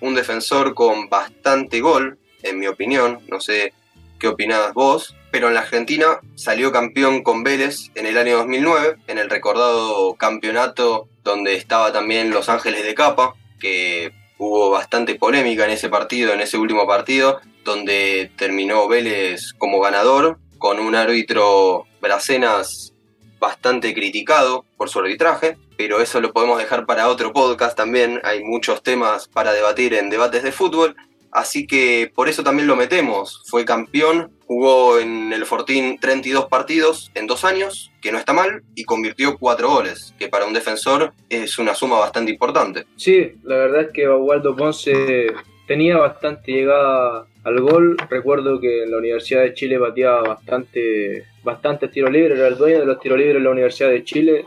un 0.00 0.14
defensor 0.14 0.74
con 0.74 1.08
bastante 1.08 1.80
gol, 1.80 2.18
en 2.42 2.58
mi 2.58 2.66
opinión, 2.66 3.20
no 3.28 3.40
sé 3.40 3.72
qué 4.18 4.28
opinás 4.28 4.74
vos, 4.74 5.16
pero 5.30 5.48
en 5.48 5.54
la 5.54 5.60
Argentina 5.60 6.20
salió 6.34 6.70
campeón 6.72 7.22
con 7.22 7.44
Vélez 7.44 7.90
en 7.94 8.06
el 8.06 8.18
año 8.18 8.36
2009, 8.38 8.96
en 9.06 9.18
el 9.18 9.30
recordado 9.30 10.14
campeonato 10.14 11.08
donde 11.24 11.54
estaba 11.54 11.92
también 11.92 12.30
Los 12.30 12.48
Ángeles 12.48 12.84
de 12.84 12.94
Capa, 12.94 13.34
que 13.60 14.12
hubo 14.38 14.70
bastante 14.70 15.14
polémica 15.16 15.64
en 15.64 15.70
ese 15.70 15.88
partido, 15.88 16.32
en 16.32 16.40
ese 16.40 16.58
último 16.58 16.86
partido, 16.86 17.40
donde 17.64 18.30
terminó 18.36 18.88
Vélez 18.88 19.52
como 19.58 19.80
ganador, 19.80 20.38
con 20.58 20.78
un 20.78 20.94
árbitro 20.94 21.86
Bracenas 22.00 22.94
bastante 23.38 23.94
criticado 23.94 24.64
por 24.76 24.88
su 24.88 24.98
arbitraje, 24.98 25.56
pero 25.76 26.00
eso 26.00 26.20
lo 26.20 26.32
podemos 26.32 26.58
dejar 26.58 26.86
para 26.86 27.08
otro 27.08 27.32
podcast 27.32 27.76
también, 27.76 28.20
hay 28.24 28.42
muchos 28.42 28.82
temas 28.82 29.28
para 29.28 29.52
debatir 29.52 29.94
en 29.94 30.10
debates 30.10 30.42
de 30.42 30.52
fútbol, 30.52 30.96
así 31.30 31.66
que 31.66 32.10
por 32.14 32.28
eso 32.28 32.42
también 32.42 32.66
lo 32.66 32.76
metemos, 32.76 33.42
fue 33.46 33.64
campeón, 33.64 34.32
jugó 34.46 34.98
en 34.98 35.32
el 35.32 35.44
Fortín 35.44 35.98
32 36.00 36.46
partidos 36.46 37.10
en 37.14 37.26
dos 37.26 37.44
años, 37.44 37.92
que 38.00 38.12
no 38.12 38.18
está 38.18 38.32
mal, 38.32 38.62
y 38.74 38.84
convirtió 38.84 39.36
cuatro 39.38 39.68
goles, 39.68 40.14
que 40.18 40.28
para 40.28 40.46
un 40.46 40.54
defensor 40.54 41.12
es 41.28 41.58
una 41.58 41.74
suma 41.74 41.98
bastante 41.98 42.32
importante. 42.32 42.86
Sí, 42.96 43.34
la 43.44 43.56
verdad 43.56 43.82
es 43.82 43.92
que 43.92 44.08
Waldo 44.08 44.56
Ponce 44.56 45.26
tenía 45.66 45.98
bastante 45.98 46.50
llegada 46.50 47.26
al 47.48 47.60
gol. 47.60 47.96
Recuerdo 48.08 48.60
que 48.60 48.84
en 48.84 48.90
la 48.90 48.98
Universidad 48.98 49.42
de 49.42 49.54
Chile 49.54 49.78
bateaba 49.78 50.22
bastante, 50.22 51.24
bastante 51.42 51.88
tiro 51.88 52.10
libre, 52.10 52.34
era 52.34 52.48
el 52.48 52.56
dueño 52.56 52.80
de 52.80 52.86
los 52.86 53.00
tiros 53.00 53.18
libres 53.18 53.36
en 53.36 53.44
la 53.44 53.50
Universidad 53.50 53.90
de 53.90 54.04
Chile 54.04 54.44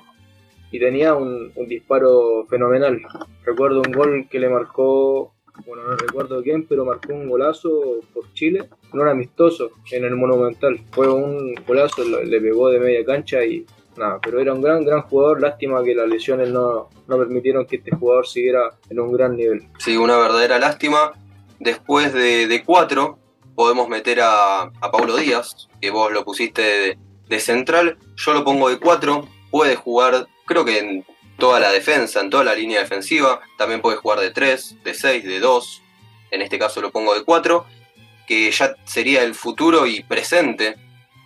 y 0.72 0.79
tenía 0.79 1.13
un, 1.13 1.51
un 1.55 1.67
disparo 1.67 2.46
fenomenal. 2.50 3.01
Recuerdo 3.43 3.81
un 3.86 3.91
gol 3.91 4.27
que 4.29 4.39
le 4.39 4.50
marcó 4.50 5.34
bueno, 5.65 5.84
no 5.84 5.96
recuerdo 5.96 6.41
quién, 6.41 6.65
pero 6.65 6.86
marcó 6.86 7.13
un 7.13 7.29
golazo 7.29 8.00
por 8.13 8.31
Chile, 8.34 8.70
no 8.93 9.03
era 9.03 9.12
amistoso, 9.12 9.72
en 9.91 10.05
el 10.05 10.15
Monumental. 10.15 10.79
Fue 10.91 11.12
un 11.12 11.55
golazo, 11.67 12.03
le 12.03 12.41
pegó 12.41 12.70
de 12.70 12.79
media 12.79 13.05
cancha 13.05 13.43
y 13.43 13.65
nada, 13.98 14.20
pero 14.22 14.39
era 14.39 14.53
un 14.53 14.62
gran, 14.62 14.84
gran 14.84 15.01
jugador. 15.03 15.41
Lástima 15.41 15.84
que 15.84 15.93
las 15.93 16.08
lesiones 16.08 16.50
no, 16.50 16.89
no 17.08 17.17
permitieron 17.17 17.65
que 17.65 17.77
este 17.77 17.91
jugador 17.91 18.27
siguiera 18.27 18.72
en 18.89 19.00
un 19.00 19.12
gran 19.12 19.36
nivel. 19.36 19.63
Sí, 19.77 19.98
una 19.98 20.17
verdadera 20.17 20.58
lástima. 20.60 21.12
Después 21.62 22.12
de, 22.12 22.48
de 22.48 22.63
cuatro, 22.63 23.20
podemos 23.56 23.88
meter 23.88 24.20
a, 24.20 24.62
a 24.62 24.91
Paulo 24.91 25.15
Díaz, 25.15 25.68
que 25.80 25.91
vos 25.91 26.12
lo 26.12 26.25
pusiste 26.25 26.98
de, 27.30 27.39
central. 27.39 28.00
Yo 28.15 28.34
lo 28.34 28.44
pongo 28.44 28.68
de 28.68 28.80
cuatro. 28.80 29.27
Puede 29.51 29.75
jugar, 29.75 30.27
creo 30.48 30.65
que 30.65 30.80
en 30.80 31.06
toda 31.38 31.60
la 31.60 31.72
defensa, 31.72 32.20
en 32.20 32.32
toda 32.32 32.44
la 32.44 32.56
línea 32.56 32.80
defensiva. 32.80 33.41
También 33.60 33.80
puede 33.80 33.98
jugar 33.98 34.20
de 34.22 34.32
3, 34.32 34.84
de 34.84 34.94
6, 34.96 35.24
de 35.24 35.39
2. 35.39 35.82
En 36.32 36.41
este 36.41 36.58
caso 36.58 36.82
lo 36.82 36.91
pongo 36.91 37.13
de 37.13 37.24
4, 37.24 37.63
que 38.27 38.50
ya 38.50 38.75
sería 38.86 39.22
el 39.22 39.36
futuro 39.36 39.86
y 39.86 40.01
presente 40.01 40.77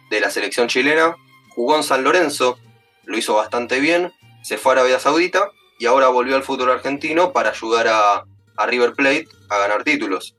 de 0.10 0.20
la 0.20 0.30
selección 0.30 0.68
chilena. 0.68 1.16
Jugó 1.52 1.78
en 1.78 1.84
San 1.84 2.04
Lorenzo, 2.04 2.60
lo 3.06 3.18
hizo 3.18 3.36
bastante 3.36 3.80
bien, 3.80 4.12
se 4.44 4.58
fue 4.58 4.74
a 4.74 4.80
Arabia 4.80 5.00
Saudita 5.00 5.50
y 5.80 5.86
ahora 5.86 6.10
volvió 6.10 6.36
al 6.36 6.44
fútbol 6.44 6.72
argentino 6.72 7.32
para 7.32 7.52
ayudar 7.52 7.88
a, 7.88 8.26
a 8.58 8.66
River 8.66 8.94
Plate 8.94 9.28
a 9.50 9.60
ganar 9.60 9.84
títulos. 9.84 10.36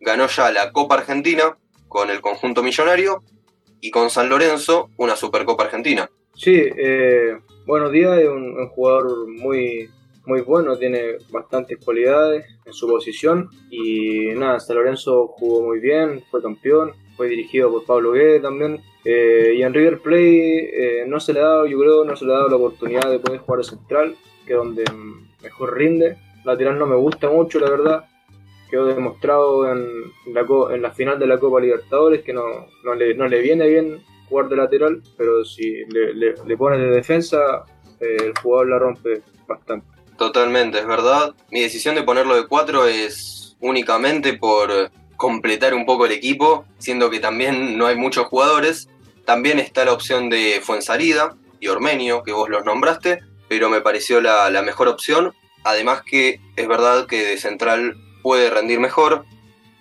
Ganó 0.00 0.26
ya 0.26 0.50
la 0.50 0.72
Copa 0.72 0.96
Argentina 0.96 1.56
con 1.88 2.10
el 2.10 2.20
conjunto 2.20 2.62
millonario 2.62 3.22
y 3.80 3.90
con 3.90 4.10
San 4.10 4.28
Lorenzo 4.28 4.90
una 4.96 5.16
Supercopa 5.16 5.64
Argentina. 5.64 6.10
Sí, 6.34 6.62
eh, 6.76 7.38
Buenos 7.66 7.92
días, 7.92 8.18
es 8.18 8.28
un, 8.28 8.68
jugador 8.68 9.26
muy, 9.26 9.88
muy 10.26 10.42
bueno, 10.42 10.76
tiene 10.76 11.16
bastantes 11.30 11.78
cualidades 11.82 12.44
en 12.66 12.74
su 12.74 12.86
posición 12.86 13.48
y 13.70 14.34
nada, 14.34 14.60
San 14.60 14.76
Lorenzo 14.76 15.28
jugó 15.28 15.62
muy 15.62 15.80
bien, 15.80 16.22
fue 16.30 16.42
campeón, 16.42 16.92
fue 17.16 17.28
dirigido 17.28 17.70
por 17.70 17.86
Pablo 17.86 18.12
Guedes 18.12 18.42
también 18.42 18.82
eh, 19.06 19.54
y 19.56 19.62
en 19.62 19.72
River 19.72 19.98
Plate 20.00 21.00
eh, 21.00 21.06
no 21.06 21.20
se 21.20 21.32
le 21.32 21.40
ha 21.40 21.44
dado, 21.44 21.66
yo 21.66 21.78
creo, 21.78 22.04
no 22.04 22.14
se 22.16 22.26
le 22.26 22.32
ha 22.32 22.36
dado 22.36 22.48
la 22.50 22.56
oportunidad 22.56 23.10
de 23.10 23.18
poder 23.18 23.40
jugar 23.40 23.60
a 23.60 23.64
central, 23.64 24.14
que 24.46 24.52
es 24.52 24.58
donde 24.58 24.84
mejor 25.42 25.78
rinde. 25.78 26.18
Lateral 26.44 26.78
no 26.78 26.86
me 26.86 26.96
gusta 26.96 27.28
mucho, 27.28 27.58
la 27.58 27.70
verdad. 27.70 28.04
Quedó 28.70 28.86
demostrado 28.86 29.70
en 29.70 30.12
la, 30.26 30.44
en 30.74 30.82
la 30.82 30.90
final 30.90 31.18
de 31.18 31.26
la 31.26 31.38
Copa 31.38 31.60
Libertadores 31.60 32.22
que 32.22 32.32
no, 32.32 32.42
no, 32.84 32.94
le, 32.94 33.14
no 33.14 33.26
le 33.26 33.40
viene 33.40 33.66
bien 33.68 34.02
jugar 34.28 34.48
de 34.48 34.56
lateral, 34.56 35.02
pero 35.16 35.44
si 35.44 35.84
le, 35.86 36.14
le, 36.14 36.34
le 36.44 36.56
pones 36.56 36.80
de 36.80 36.90
defensa, 36.90 37.64
el 38.00 38.32
jugador 38.42 38.68
la 38.68 38.78
rompe 38.78 39.22
bastante. 39.46 39.86
Totalmente, 40.16 40.78
es 40.78 40.86
verdad. 40.86 41.34
Mi 41.50 41.60
decisión 41.60 41.94
de 41.94 42.02
ponerlo 42.02 42.36
de 42.36 42.46
4 42.46 42.86
es 42.86 43.56
únicamente 43.60 44.34
por 44.34 44.90
completar 45.16 45.74
un 45.74 45.86
poco 45.86 46.06
el 46.06 46.12
equipo, 46.12 46.64
siendo 46.78 47.10
que 47.10 47.20
también 47.20 47.78
no 47.78 47.86
hay 47.86 47.96
muchos 47.96 48.26
jugadores. 48.26 48.88
También 49.24 49.58
está 49.58 49.84
la 49.84 49.92
opción 49.92 50.28
de 50.28 50.60
Fuenzarida 50.62 51.36
y 51.60 51.68
Ormenio, 51.68 52.22
que 52.22 52.32
vos 52.32 52.48
los 52.48 52.64
nombraste, 52.64 53.20
pero 53.48 53.70
me 53.70 53.80
pareció 53.80 54.20
la 54.20 54.62
mejor 54.62 54.88
opción. 54.88 55.32
Además 55.64 56.02
que 56.02 56.40
es 56.56 56.68
verdad 56.68 57.06
que 57.06 57.24
de 57.24 57.38
central 57.38 57.96
puede 58.22 58.50
rendir 58.50 58.80
mejor, 58.80 59.24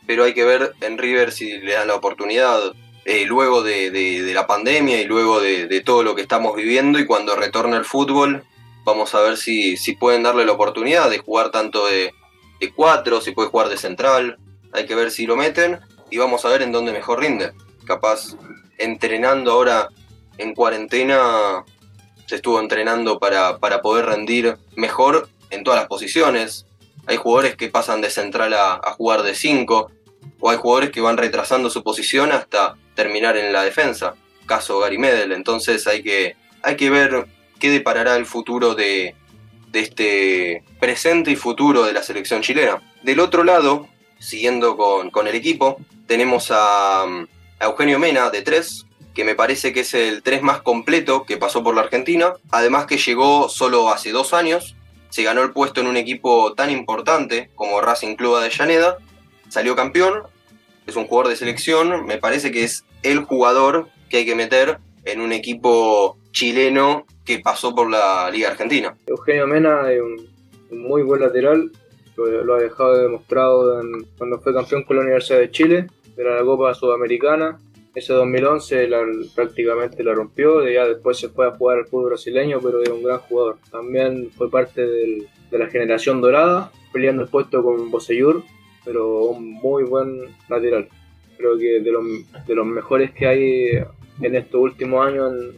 pero 0.08 0.24
hay 0.24 0.34
que 0.34 0.44
ver 0.44 0.74
en 0.82 0.98
River 0.98 1.32
si 1.32 1.60
le 1.60 1.74
dan 1.74 1.88
la 1.88 1.96
oportunidad 1.96 2.60
eh, 3.06 3.26
luego 3.26 3.64
de, 3.64 3.92
de, 3.92 4.34
la 4.34 4.48
pandemia 4.48 5.02
y 5.02 5.06
luego 5.06 5.42
de, 5.42 5.68
de, 5.68 5.82
todo 5.82 6.04
lo 6.04 6.16
que 6.16 6.22
estamos 6.22 6.56
viviendo 6.56 7.00
y 7.00 7.06
cuando 7.06 7.36
retorne 7.36 7.76
el 7.76 7.84
fútbol 7.84 8.46
vamos 8.86 9.14
a 9.14 9.22
ver 9.22 9.38
si, 9.38 9.78
si 9.78 9.96
pueden 9.96 10.24
darle 10.24 10.46
la 10.46 10.54
oportunidad 10.54 11.10
de 11.10 11.20
jugar 11.20 11.52
tanto 11.52 11.86
de, 11.88 12.14
de 12.60 12.72
cuatro, 12.72 13.22
si 13.22 13.32
puede 13.32 13.50
jugar 13.50 13.70
de 13.70 13.78
central, 13.78 14.38
hay 14.72 14.86
que 14.86 14.96
ver 14.96 15.12
si 15.12 15.26
lo 15.26 15.36
meten 15.36 15.80
y 16.10 16.18
vamos 16.18 16.46
a 16.46 16.50
ver 16.50 16.62
en 16.62 16.72
dónde 16.72 16.92
mejor 16.92 17.20
rinde. 17.20 17.52
Capaz 17.86 18.36
entrenando 18.78 19.52
ahora 19.52 19.90
en 20.38 20.54
cuarentena 20.54 21.64
se 22.26 22.36
estuvo 22.36 22.60
entrenando 22.60 23.20
para, 23.20 23.58
para 23.60 23.82
poder 23.82 24.06
rendir 24.06 24.58
mejor 24.76 25.30
en 25.54 25.64
todas 25.64 25.80
las 25.80 25.88
posiciones. 25.88 26.66
Hay 27.06 27.18
jugadores 27.18 27.56
que 27.56 27.70
pasan 27.70 28.02
de 28.02 28.10
central 28.10 28.54
a, 28.54 28.80
jugar 28.98 29.24
de 29.24 29.36
5, 29.36 29.92
o 30.40 30.50
hay 30.50 30.58
jugadores 30.58 30.92
que 30.92 31.02
van 31.02 31.18
retrasando 31.18 31.70
su 31.70 31.84
posición 31.84 32.32
hasta 32.32 32.76
terminar 32.96 33.38
en 33.38 33.52
la 33.52 33.64
defensa, 33.64 34.16
caso 34.46 34.80
Gary 34.80 34.98
Medel, 34.98 35.32
entonces 35.32 35.88
hay 35.88 36.04
que, 36.04 36.36
hay 36.62 36.76
que 36.76 36.90
ver 36.90 37.28
qué 37.60 37.70
deparará 37.72 38.16
el 38.16 38.26
futuro 38.26 38.76
de, 38.76 39.16
de 39.74 39.80
este 39.80 40.64
presente 40.80 41.32
y 41.32 41.36
futuro 41.36 41.84
de 41.84 41.94
la 41.94 42.04
selección 42.04 42.42
chilena. 42.42 42.82
Del 43.02 43.20
otro 43.20 43.44
lado, 43.44 43.88
siguiendo 44.20 44.78
con, 44.78 45.10
con 45.10 45.28
el 45.28 45.36
equipo, 45.36 45.78
tenemos 46.08 46.52
a, 46.52 47.04
a, 47.04 47.26
Eugenio 47.66 48.00
Mena 48.00 48.30
de 48.30 48.42
3, 48.42 48.86
que 49.14 49.26
me 49.26 49.36
parece 49.36 49.74
que 49.74 49.82
es 49.82 49.94
el 49.94 50.24
3 50.24 50.42
más 50.42 50.62
completo 50.62 51.26
que 51.26 51.38
pasó 51.38 51.64
por 51.64 51.76
la 51.76 51.82
Argentina, 51.82 52.34
además 52.52 52.86
que 52.86 52.98
llegó 52.98 53.50
solo 53.50 53.90
hace 53.90 54.12
dos 54.12 54.34
años, 54.34 54.76
se 55.14 55.22
ganó 55.22 55.44
el 55.44 55.52
puesto 55.52 55.80
en 55.80 55.86
un 55.86 55.96
equipo 55.96 56.56
tan 56.56 56.72
importante 56.72 57.52
como 57.54 57.82
Racing 57.82 58.16
Club 58.16 58.42
de 58.42 58.50
Llaneda, 58.50 58.98
salió 59.48 59.76
campeón, 59.76 60.24
es 60.88 60.96
un 60.96 61.06
jugador 61.06 61.30
de 61.30 61.36
selección, 61.36 62.08
me 62.08 62.18
parece 62.18 62.52
que 62.52 62.64
es 62.64 62.84
el 63.04 63.20
jugador 63.20 63.90
que 64.10 64.18
hay 64.18 64.26
que 64.26 64.34
meter 64.34 64.80
en 65.06 65.22
un 65.22 65.32
equipo 65.32 66.18
chileno 66.32 67.06
que 67.26 67.38
pasó 67.38 67.76
por 67.76 67.92
la 67.92 68.28
Liga 68.32 68.50
Argentina. 68.50 68.98
Eugenio 69.06 69.46
Mena 69.46 69.92
es 69.92 70.02
un, 70.02 70.28
muy 70.72 71.04
buen 71.04 71.22
lateral, 71.22 71.72
lo, 72.18 72.56
ha 72.56 72.60
dejado 72.60 72.98
demostrado 72.98 73.84
cuando 74.18 74.40
fue 74.40 74.52
campeón 74.52 74.82
con 74.82 74.96
la 74.96 75.04
Universidad 75.04 75.38
de 75.38 75.52
Chile, 75.52 75.88
era 76.18 76.38
la 76.38 76.44
Copa 76.44 76.74
Sudamericana. 76.74 77.60
Ese 77.96 78.14
2011 78.14 78.88
la, 78.88 79.04
prácticamente 79.36 80.04
la 80.04 80.14
rompió, 80.14 80.68
ya 80.68 80.86
después 80.86 81.18
se 81.20 81.30
fue 81.30 81.48
a 81.48 81.52
jugar 81.52 81.80
al 81.80 81.86
fútbol 81.86 82.10
brasileño, 82.10 82.60
pero 82.62 82.82
es 82.82 82.90
un 82.90 83.04
gran 83.04 83.20
jugador. 83.20 83.58
También 83.72 84.32
fue 84.36 84.50
parte 84.50 84.82
de 84.82 85.28
la 85.52 85.68
generación 85.68 86.20
dorada, 86.20 86.72
peleando 86.92 87.24
el 87.24 87.30
puesto 87.30 87.62
con 87.62 87.92
Boseyur, 87.92 88.44
pero 88.84 89.26
un 89.26 89.54
muy 89.54 89.84
buen 89.84 90.36
lateral. 90.50 90.90
Creo 91.38 91.58
que 91.58 91.82
de 91.82 91.92
los, 91.92 92.04
de 92.48 92.56
los 92.56 92.66
mejores 92.66 93.12
que 93.12 93.28
hay 93.28 93.84
en 94.22 94.36
estos 94.36 94.60
últimos 94.60 95.06
años 95.06 95.32
en, 95.32 95.58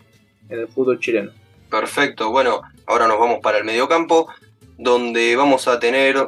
en 0.49 0.59
el 0.59 0.67
fútbol 0.67 0.99
chileno. 0.99 1.31
Perfecto, 1.69 2.31
bueno, 2.31 2.61
ahora 2.85 3.07
nos 3.07 3.19
vamos 3.19 3.39
para 3.41 3.57
el 3.57 3.63
mediocampo, 3.63 4.27
donde 4.77 5.35
vamos 5.35 5.67
a 5.67 5.79
tener 5.79 6.27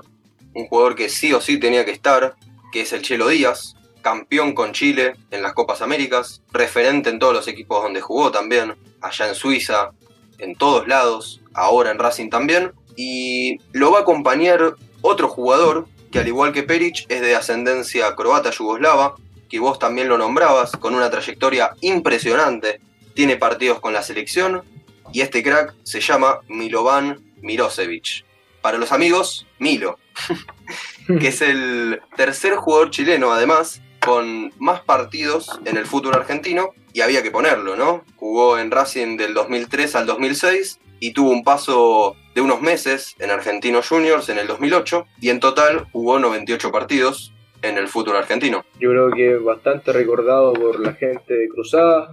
un 0.53 0.67
jugador 0.67 0.95
que 0.95 1.09
sí 1.09 1.33
o 1.33 1.41
sí 1.41 1.59
tenía 1.59 1.85
que 1.85 1.91
estar, 1.91 2.35
que 2.71 2.81
es 2.81 2.93
el 2.93 3.01
Chelo 3.01 3.27
Díaz, 3.27 3.76
campeón 4.07 4.53
con 4.53 4.71
Chile 4.71 5.15
en 5.31 5.41
las 5.41 5.51
Copas 5.51 5.81
Américas, 5.81 6.41
referente 6.53 7.09
en 7.09 7.19
todos 7.19 7.33
los 7.33 7.47
equipos 7.49 7.83
donde 7.83 7.99
jugó 7.99 8.31
también, 8.31 8.73
allá 9.01 9.27
en 9.27 9.35
Suiza, 9.35 9.91
en 10.37 10.55
todos 10.55 10.87
lados, 10.87 11.41
ahora 11.53 11.91
en 11.91 11.99
Racing 11.99 12.29
también, 12.29 12.71
y 12.95 13.59
lo 13.73 13.91
va 13.91 13.99
a 13.99 14.01
acompañar 14.03 14.75
otro 15.01 15.27
jugador 15.27 15.89
que 16.09 16.19
al 16.19 16.27
igual 16.27 16.53
que 16.53 16.63
Peric 16.63 17.05
es 17.09 17.19
de 17.19 17.35
ascendencia 17.35 18.15
croata 18.15 18.49
yugoslava, 18.49 19.15
que 19.49 19.59
vos 19.59 19.77
también 19.77 20.07
lo 20.07 20.17
nombrabas, 20.17 20.71
con 20.71 20.95
una 20.95 21.09
trayectoria 21.09 21.71
impresionante, 21.81 22.79
tiene 23.13 23.35
partidos 23.35 23.81
con 23.81 23.91
la 23.91 24.03
selección, 24.03 24.63
y 25.11 25.19
este 25.19 25.43
crack 25.43 25.75
se 25.83 25.99
llama 25.99 26.39
Milovan 26.47 27.19
Mirosevic. 27.41 28.23
Para 28.61 28.77
los 28.77 28.93
amigos, 28.93 29.45
Milo, 29.59 29.99
que 31.19 31.27
es 31.27 31.41
el 31.41 32.01
tercer 32.15 32.55
jugador 32.55 32.89
chileno 32.89 33.33
además 33.33 33.81
con 34.07 34.53
más 34.57 34.79
partidos 34.79 35.59
en 35.65 35.75
el 35.75 35.85
fútbol 35.85 36.15
argentino, 36.15 36.69
y 36.93 37.01
había 37.01 37.21
que 37.21 37.29
ponerlo, 37.29 37.75
¿no? 37.75 38.05
Jugó 38.15 38.57
en 38.57 38.71
Racing 38.71 39.17
del 39.17 39.33
2003 39.33 39.95
al 39.97 40.05
2006 40.05 40.79
y 41.01 41.11
tuvo 41.11 41.31
un 41.31 41.43
paso 41.43 42.15
de 42.33 42.39
unos 42.39 42.61
meses 42.61 43.15
en 43.19 43.31
Argentinos 43.31 43.89
Juniors 43.89 44.29
en 44.29 44.37
el 44.37 44.47
2008 44.47 45.05
y 45.19 45.29
en 45.29 45.41
total 45.41 45.87
jugó 45.91 46.19
98 46.19 46.71
partidos 46.71 47.33
en 47.61 47.77
el 47.77 47.89
fútbol 47.89 48.15
argentino. 48.15 48.63
Yo 48.79 48.91
creo 48.91 49.11
que 49.11 49.35
bastante 49.35 49.91
recordado 49.91 50.53
por 50.53 50.79
la 50.79 50.93
gente 50.93 51.33
de 51.33 51.49
Cruzada. 51.49 52.09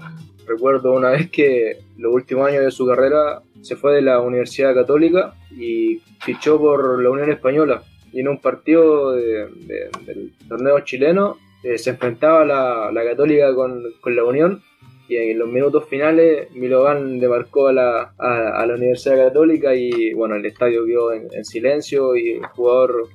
Recuerdo 0.48 0.94
una 0.94 1.10
vez 1.10 1.30
que 1.30 1.78
los 1.96 2.12
últimos 2.12 2.48
años 2.48 2.64
de 2.64 2.72
su 2.72 2.88
carrera 2.88 3.40
se 3.62 3.76
fue 3.76 3.94
de 3.94 4.02
la 4.02 4.20
Universidad 4.20 4.74
Católica 4.74 5.34
y 5.52 6.02
fichó 6.20 6.58
por 6.58 7.00
la 7.00 7.08
Unión 7.08 7.30
Española. 7.30 7.84
Y 8.12 8.20
en 8.20 8.28
un 8.28 8.40
partido 8.40 9.12
de, 9.12 9.46
de, 9.46 9.90
del 10.04 10.32
torneo 10.48 10.80
chileno 10.80 11.38
eh, 11.64 11.78
se 11.78 11.90
enfrentaba 11.90 12.44
la, 12.44 12.92
la 12.92 13.04
Católica 13.04 13.54
con, 13.54 13.82
con 14.00 14.14
la 14.14 14.22
Unión 14.22 14.62
y 15.08 15.16
en 15.16 15.38
los 15.38 15.48
minutos 15.48 15.86
finales 15.88 16.50
Milovan 16.52 17.18
demarcó 17.18 17.68
a 17.68 17.72
la, 17.72 18.14
a, 18.18 18.60
a, 18.60 18.66
la 18.66 18.74
Universidad 18.74 19.28
Católica 19.28 19.74
y 19.74 20.12
bueno, 20.14 20.36
el 20.36 20.46
estadio 20.46 20.84
quedó 20.86 21.12
en, 21.12 21.28
en, 21.32 21.44
silencio 21.44 22.16
y 22.16 22.32
el 22.32 22.46
jugador 22.46 23.08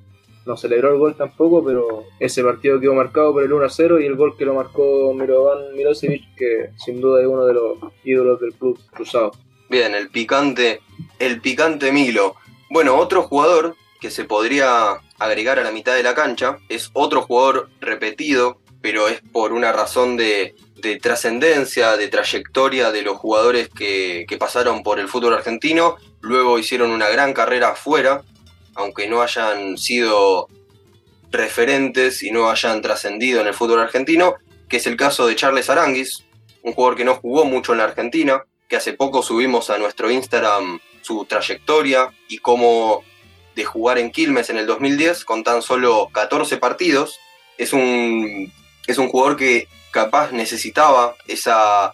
no 0.45 0.57
celebró 0.57 0.91
el 0.91 0.97
gol 0.97 1.15
tampoco, 1.15 1.63
pero 1.63 2.05
ese 2.19 2.43
partido 2.43 2.79
quedó 2.79 2.95
marcado 2.95 3.33
por 3.33 3.43
el 3.43 3.51
1-0 3.51 4.01
y 4.01 4.05
el 4.05 4.15
gol 4.15 4.35
que 4.35 4.45
lo 4.45 4.55
marcó 4.55 5.13
Milovan 5.13 5.75
Milosevic, 5.75 6.23
que 6.35 6.71
sin 6.77 7.01
duda 7.01 7.21
es 7.21 7.27
uno 7.27 7.45
de 7.45 7.53
los 7.53 7.77
ídolos 8.03 8.39
del 8.39 8.53
club 8.53 8.79
cruzado. 8.91 9.31
Bien, 9.69 9.93
el 9.93 10.09
picante, 10.09 10.81
el 11.19 11.41
picante 11.41 11.91
Milo. 11.91 12.35
Bueno, 12.71 12.95
otro 12.97 13.21
jugador 13.21 13.75
que 14.01 14.09
se 14.09 14.25
podría 14.25 14.99
agregar 15.19 15.59
a 15.59 15.63
la 15.63 15.71
mitad 15.71 15.95
de 15.95 16.03
la 16.03 16.15
cancha 16.15 16.57
es 16.69 16.89
otro 16.93 17.21
jugador 17.21 17.69
repetido, 17.81 18.59
pero 18.81 19.07
es 19.07 19.21
por 19.31 19.53
una 19.53 19.71
razón 19.71 20.17
de 20.17 20.55
de 20.81 20.97
trascendencia, 20.97 21.97
de 21.97 22.07
trayectoria 22.07 22.91
de 22.91 23.01
los 23.01 23.17
jugadores 23.17 23.69
que, 23.69 24.25
que, 24.27 24.37
pasaron 24.37 24.83
por 24.83 24.99
el 24.99 25.07
fútbol 25.07 25.33
argentino, 25.33 25.97
luego 26.21 26.59
hicieron 26.59 26.91
una 26.91 27.09
gran 27.09 27.33
carrera 27.33 27.69
afuera, 27.69 28.23
aunque 28.75 29.07
no 29.07 29.21
hayan 29.21 29.77
sido 29.77 30.47
referentes 31.31 32.23
y 32.23 32.31
no 32.31 32.49
hayan 32.49 32.81
trascendido 32.81 33.41
en 33.41 33.47
el 33.47 33.53
fútbol 33.53 33.81
argentino, 33.81 34.35
que 34.67 34.77
es 34.77 34.87
el 34.87 34.97
caso 34.97 35.27
de 35.27 35.35
Charles 35.35 35.69
Aranguis, 35.69 36.23
un 36.63 36.73
jugador 36.73 36.97
que 36.97 37.05
no 37.05 37.15
jugó 37.15 37.45
mucho 37.45 37.73
en 37.73 37.79
la 37.79 37.85
Argentina, 37.85 38.43
que 38.67 38.75
hace 38.75 38.93
poco 38.93 39.23
subimos 39.23 39.69
a 39.69 39.77
nuestro 39.77 40.11
Instagram 40.11 40.79
su 41.01 41.25
trayectoria 41.25 42.09
y 42.27 42.37
cómo 42.37 43.03
de 43.59 43.65
jugar 43.65 43.97
en 43.97 44.09
Quilmes 44.09 44.49
en 44.49 44.57
el 44.57 44.65
2010 44.65 45.25
con 45.25 45.43
tan 45.43 45.61
solo 45.61 46.09
14 46.13 46.57
partidos, 46.57 47.19
es 47.57 47.73
un, 47.73 48.51
es 48.87 48.97
un 48.97 49.09
jugador 49.09 49.35
que 49.35 49.67
capaz 49.91 50.31
necesitaba 50.31 51.15
esa, 51.27 51.93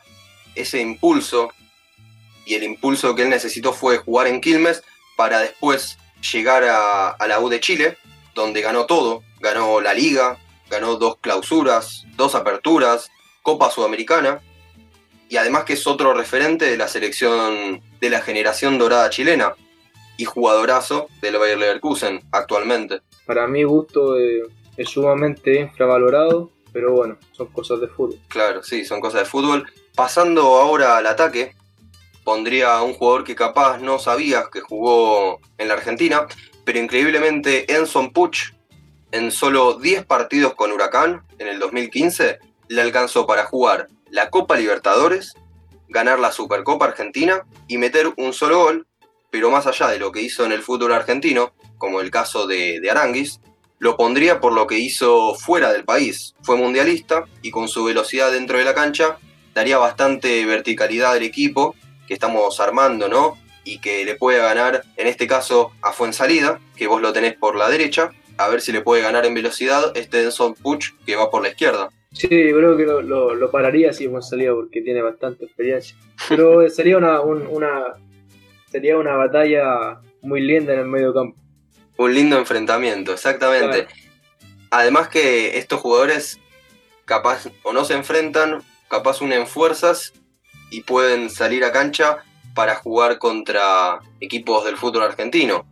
ese 0.53 0.79
impulso 0.79 1.51
y 2.45 2.53
el 2.53 2.63
impulso 2.63 3.15
que 3.15 3.23
él 3.23 3.29
necesitó 3.29 3.73
fue 3.73 3.97
jugar 3.97 4.27
en 4.27 4.41
Quilmes 4.41 4.83
para 5.17 5.39
después 5.39 5.97
llegar 6.31 6.63
a, 6.65 7.09
a 7.09 7.27
la 7.27 7.39
U 7.39 7.49
de 7.49 7.59
Chile, 7.59 7.97
donde 8.35 8.61
ganó 8.61 8.85
todo, 8.85 9.23
ganó 9.39 9.81
la 9.81 9.95
liga, 9.95 10.37
ganó 10.69 10.97
dos 10.97 11.17
clausuras, 11.19 12.05
dos 12.15 12.35
aperturas, 12.35 13.09
Copa 13.41 13.71
Sudamericana, 13.71 14.39
y 15.29 15.37
además 15.37 15.63
que 15.63 15.73
es 15.73 15.87
otro 15.87 16.13
referente 16.13 16.65
de 16.65 16.77
la 16.77 16.87
selección 16.87 17.81
de 17.99 18.09
la 18.11 18.21
generación 18.21 18.77
dorada 18.77 19.09
chilena 19.09 19.55
y 20.17 20.25
jugadorazo 20.25 21.07
del 21.21 21.37
Bayer 21.37 21.57
Leverkusen 21.57 22.21
actualmente. 22.31 23.01
Para 23.25 23.47
mi 23.47 23.63
gusto 23.63 24.17
eh, 24.17 24.43
es 24.77 24.89
sumamente 24.89 25.59
infravalorado, 25.59 26.51
pero 26.71 26.93
bueno, 26.93 27.17
son 27.31 27.47
cosas 27.47 27.79
de 27.81 27.87
fútbol. 27.87 28.19
Claro, 28.27 28.63
sí, 28.63 28.85
son 28.85 29.01
cosas 29.01 29.21
de 29.21 29.25
fútbol. 29.25 29.65
Pasando 29.95 30.41
ahora 30.57 30.97
al 30.97 31.07
ataque, 31.07 31.55
pondría 32.23 32.75
a 32.75 32.83
un 32.83 32.93
jugador 32.93 33.23
que 33.23 33.35
capaz 33.35 33.77
no 33.77 33.99
sabías 33.99 34.49
que 34.49 34.59
jugó 34.59 35.39
en 35.57 35.67
la 35.69 35.75
Argentina, 35.75 36.27
pero 36.65 36.79
increíblemente 36.79 37.71
Enson 37.73 38.11
Puch, 38.11 38.53
en 39.11 39.31
solo 39.31 39.75
10 39.75 40.05
partidos 40.05 40.55
con 40.55 40.71
Huracán 40.71 41.23
en 41.39 41.47
el 41.47 41.59
2015, 41.59 42.39
le 42.67 42.81
alcanzó 42.81 43.25
para 43.25 43.45
jugar 43.45 43.87
la 44.09 44.29
Copa 44.29 44.57
Libertadores, 44.57 45.35
ganar 45.87 46.19
la 46.19 46.31
Supercopa 46.31 46.85
Argentina 46.85 47.45
y 47.67 47.77
meter 47.77 48.11
un 48.17 48.33
solo 48.33 48.63
gol, 48.63 48.87
pero 49.35 49.51
más 49.51 49.67
allá 49.67 49.89
de 49.89 49.99
lo 49.99 50.13
que 50.13 50.21
hizo 50.21 50.45
en 50.45 50.53
el 50.53 50.61
fútbol 50.61 50.93
argentino, 50.93 51.51
como 51.77 51.99
el 51.99 52.09
caso 52.09 52.47
de, 52.47 52.79
de 52.79 52.89
Aranguis, 52.89 53.41
lo 53.79 53.97
pondría 53.97 54.39
por 54.39 54.53
lo 54.53 54.65
que 54.65 54.79
hizo 54.79 55.35
fuera 55.35 55.73
del 55.73 55.83
país. 55.83 56.35
Fue 56.41 56.55
mundialista 56.55 57.25
y 57.41 57.51
con 57.51 57.67
su 57.67 57.83
velocidad 57.83 58.31
dentro 58.31 58.57
de 58.57 58.63
la 58.63 58.73
cancha 58.73 59.17
daría 59.53 59.77
bastante 59.77 60.45
verticalidad 60.45 61.11
al 61.11 61.23
equipo 61.23 61.75
que 62.07 62.13
estamos 62.13 62.61
armando, 62.61 63.09
¿no? 63.09 63.37
Y 63.65 63.79
que 63.79 64.05
le 64.05 64.15
puede 64.15 64.39
ganar, 64.39 64.83
en 64.95 65.07
este 65.07 65.27
caso, 65.27 65.73
a 65.81 65.91
Fuensalida, 65.91 66.61
que 66.77 66.87
vos 66.87 67.01
lo 67.01 67.11
tenés 67.11 67.35
por 67.35 67.57
la 67.57 67.67
derecha, 67.67 68.11
a 68.37 68.47
ver 68.47 68.61
si 68.61 68.71
le 68.71 68.79
puede 68.79 69.01
ganar 69.01 69.25
en 69.25 69.33
velocidad 69.33 69.91
este 69.97 70.21
Denson 70.21 70.53
Puch 70.53 70.93
que 71.05 71.17
va 71.17 71.29
por 71.29 71.43
la 71.43 71.49
izquierda. 71.49 71.89
Sí, 72.13 72.29
creo 72.29 72.77
que 72.77 72.85
lo, 72.85 73.51
pararía 73.51 73.91
si 73.91 74.07
Fuensalida 74.07 74.53
porque 74.53 74.81
tiene 74.81 75.01
bastante 75.01 75.43
experiencia. 75.43 75.97
Pero 76.29 76.69
sería 76.69 76.97
una, 76.97 77.19
una, 77.19 77.95
sería 78.75 78.97
una 78.97 79.15
batalla 79.15 80.01
muy 80.21 80.41
linda 80.41 80.73
en 80.73 80.79
el 80.79 80.85
medio 80.85 81.13
campo. 81.13 81.39
Un 81.95 82.13
lindo 82.13 82.37
enfrentamiento, 82.37 83.13
exactamente. 83.13 83.87
Además 84.69 85.07
que 85.07 85.57
estos 85.57 85.79
jugadores 85.79 86.41
capaz 87.05 87.47
o 87.63 87.71
no 87.71 87.85
se 87.85 87.93
enfrentan, 87.93 88.61
capaz 88.89 89.21
unen 89.21 89.47
fuerzas 89.47 90.11
y 90.71 90.81
pueden 90.81 91.29
salir 91.29 91.63
a 91.63 91.71
cancha 91.71 92.17
para 92.53 92.75
jugar 92.75 93.17
contra 93.17 93.99
equipos 94.19 94.65
del 94.65 94.75
fútbol 94.75 95.03
argentino. 95.03 95.65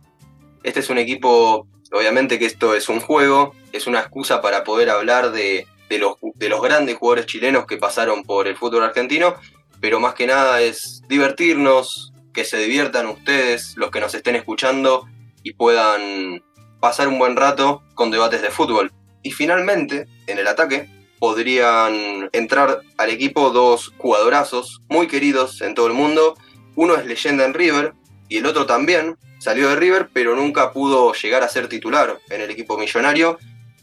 Este 0.62 0.80
es 0.80 0.88
un 0.88 0.96
equipo, 0.96 1.68
obviamente 1.92 2.38
que 2.38 2.46
esto 2.46 2.74
es 2.74 2.88
un 2.88 3.00
juego, 3.00 3.54
es 3.72 3.86
una 3.86 4.00
excusa 4.00 4.40
para 4.40 4.64
poder 4.64 4.88
hablar 4.88 5.30
de, 5.30 5.66
los, 5.90 6.16
de 6.36 6.48
los 6.48 6.62
grandes 6.62 6.96
jugadores 6.96 7.26
chilenos 7.26 7.66
que 7.66 7.76
pasaron 7.76 8.22
por 8.22 8.48
el 8.48 8.56
fútbol 8.56 8.84
argentino, 8.84 9.34
pero 9.82 10.00
más 10.00 10.14
que 10.14 10.26
nada 10.26 10.62
es 10.62 11.02
divertirnos, 11.06 12.13
que 12.34 12.44
se 12.44 12.58
diviertan 12.58 13.06
ustedes, 13.06 13.74
los 13.76 13.90
que 13.90 14.00
nos 14.00 14.14
estén 14.14 14.36
escuchando, 14.36 15.08
y 15.42 15.54
puedan 15.54 16.42
pasar 16.80 17.08
un 17.08 17.18
buen 17.18 17.36
rato 17.36 17.82
con 17.94 18.10
debates 18.10 18.42
de 18.42 18.50
fútbol. 18.50 18.92
Y 19.22 19.30
finalmente, 19.30 20.06
en 20.26 20.38
el 20.38 20.46
ataque, 20.46 20.90
podrían 21.18 22.28
entrar 22.32 22.82
al 22.98 23.10
equipo 23.10 23.48
dos 23.50 23.94
jugadorazos 23.96 24.82
muy 24.90 25.06
queridos 25.06 25.62
en 25.62 25.74
todo 25.74 25.86
el 25.86 25.94
mundo. 25.94 26.36
Uno 26.76 26.96
es 26.96 27.06
leyenda 27.06 27.46
en 27.46 27.54
River 27.54 27.94
y 28.28 28.38
el 28.38 28.46
otro 28.46 28.66
también 28.66 29.16
salió 29.38 29.70
de 29.70 29.76
River, 29.76 30.10
pero 30.12 30.36
nunca 30.36 30.72
pudo 30.72 31.14
llegar 31.14 31.42
a 31.42 31.48
ser 31.48 31.68
titular 31.68 32.18
en 32.28 32.42
el 32.42 32.50
equipo 32.50 32.76
millonario. 32.76 33.38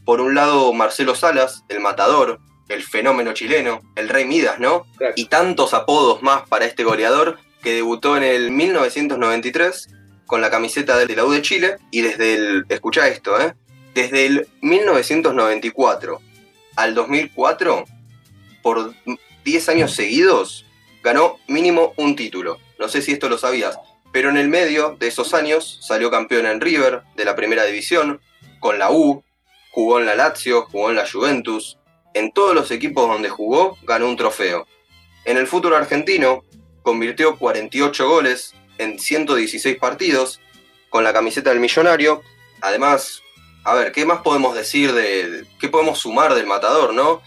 Por 0.06 0.22
un 0.22 0.36
lado, 0.36 0.72
Marcelo 0.74 1.16
Salas, 1.16 1.64
el 1.70 1.80
matador, 1.80 2.40
el 2.70 2.84
fenómeno 2.84 3.34
chileno, 3.34 3.82
el 3.96 4.10
rey 4.10 4.26
Midas, 4.26 4.60
¿no? 4.60 4.86
Y 5.16 5.26
tantos 5.26 5.74
apodos 5.74 6.22
más 6.22 6.48
para 6.48 6.66
este 6.66 6.84
goleador 6.84 7.40
que 7.62 7.74
debutó 7.74 8.17
en 8.17 8.24
el 8.24 8.52
1993 8.52 9.89
con 10.26 10.41
la 10.41 10.50
camiseta 10.50 10.97
de 10.97 11.15
la 11.15 11.26
U 11.26 11.32
de 11.32 11.41
Chile 11.41 11.76
y 11.91 12.02
desde 12.02 12.36
el, 12.36 12.65
escucha 12.69 13.08
esto, 13.08 13.39
¿eh? 13.39 13.54
Desde 13.93 14.26
el 14.26 14.47
1994 14.62 16.21
al 16.78 16.95
2004, 16.95 17.86
por 18.62 18.93
10 19.43 19.69
años 19.69 19.93
seguidos, 19.93 20.65
ganó 21.04 21.38
mínimo 21.47 21.93
un 21.97 22.15
título. 22.15 22.60
No 22.80 22.88
sé 22.88 23.02
si 23.02 23.12
esto 23.12 23.28
lo 23.28 23.38
sabías, 23.38 23.78
pero 24.12 24.30
en 24.30 24.38
el 24.38 24.47
medio 24.47 24.95
de 25.00 25.08
esos 25.08 25.34
años 25.34 25.80
salió 25.82 26.10
campeón 26.10 26.45
en 26.45 26.62
River 26.62 27.02
de 27.15 27.26
la 27.26 27.36
primera 27.36 27.65
división, 27.65 28.21
con 28.60 28.80
la 28.80 28.91
U, 28.91 29.24
jugó 29.71 30.00
en 30.00 30.06
la 30.06 30.15
Lazio, 30.15 30.67
jugó 30.71 30.89
en 30.89 30.95
la 30.95 31.10
Juventus. 31.10 31.78
En 32.13 32.32
todos 32.32 32.54
los 32.54 32.71
equipos 32.71 33.08
donde 33.08 33.30
jugó, 33.30 33.78
ganó 33.84 34.08
un 34.08 34.17
trofeo. 34.17 34.67
En 35.26 35.38
el 35.38 35.47
fútbol 35.47 35.76
argentino, 35.76 36.43
convirtió 36.84 37.38
48 37.38 38.08
goles 38.08 38.54
en 38.78 39.00
116 39.00 39.78
partidos 39.78 40.39
con 40.89 41.04
la 41.04 41.13
camiseta 41.13 41.50
del 41.50 41.60
millonario. 41.60 42.22
Además, 42.62 43.22
a 43.63 43.74
ver, 43.76 43.91
¿qué 43.91 44.06
más 44.06 44.22
podemos 44.22 44.56
decir 44.56 44.94
de, 44.94 45.46
qué 45.60 45.70
podemos 45.70 46.00
sumar 46.00 46.34
del 46.34 46.48
matador, 46.48 46.94
no? 46.94 47.22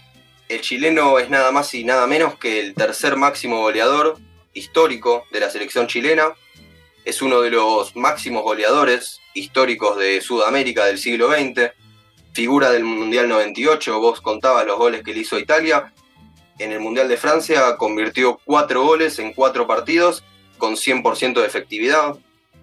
El 0.49 0.61
chileno 0.61 1.17
es 1.17 1.29
nada 1.29 1.51
más 1.51 1.73
y 1.73 1.83
nada 1.83 2.07
menos 2.07 2.37
que 2.37 2.59
el 2.59 2.75
tercer 2.75 3.15
máximo 3.15 3.61
goleador 3.61 4.17
histórico 4.53 5.25
de 5.31 5.39
la 5.39 5.49
selección 5.49 5.87
chilena. 5.87 6.33
Es 7.03 7.21
uno 7.21 7.41
de 7.41 7.51
los 7.51 7.95
máximos 7.95 8.43
goleadores 8.43 9.19
históricos 9.33 9.97
de 9.97 10.21
Sudamérica 10.21 10.85
del 10.85 10.97
siglo 10.97 11.31
XX. 11.31 11.71
Figura 12.33 12.69
del 12.71 12.83
Mundial 12.83 13.29
98, 13.29 13.99
vos 13.99 14.21
contabas 14.21 14.65
los 14.65 14.77
goles 14.77 15.03
que 15.03 15.13
le 15.13 15.21
hizo 15.21 15.39
Italia. 15.39 15.93
En 16.57 16.71
el 16.71 16.79
Mundial 16.79 17.07
de 17.07 17.17
Francia 17.17 17.75
convirtió 17.77 18.39
cuatro 18.45 18.83
goles 18.83 19.19
en 19.19 19.33
cuatro 19.33 19.67
partidos 19.67 20.23
con 20.57 20.75
100% 20.75 21.41
de 21.41 21.47
efectividad. 21.47 22.15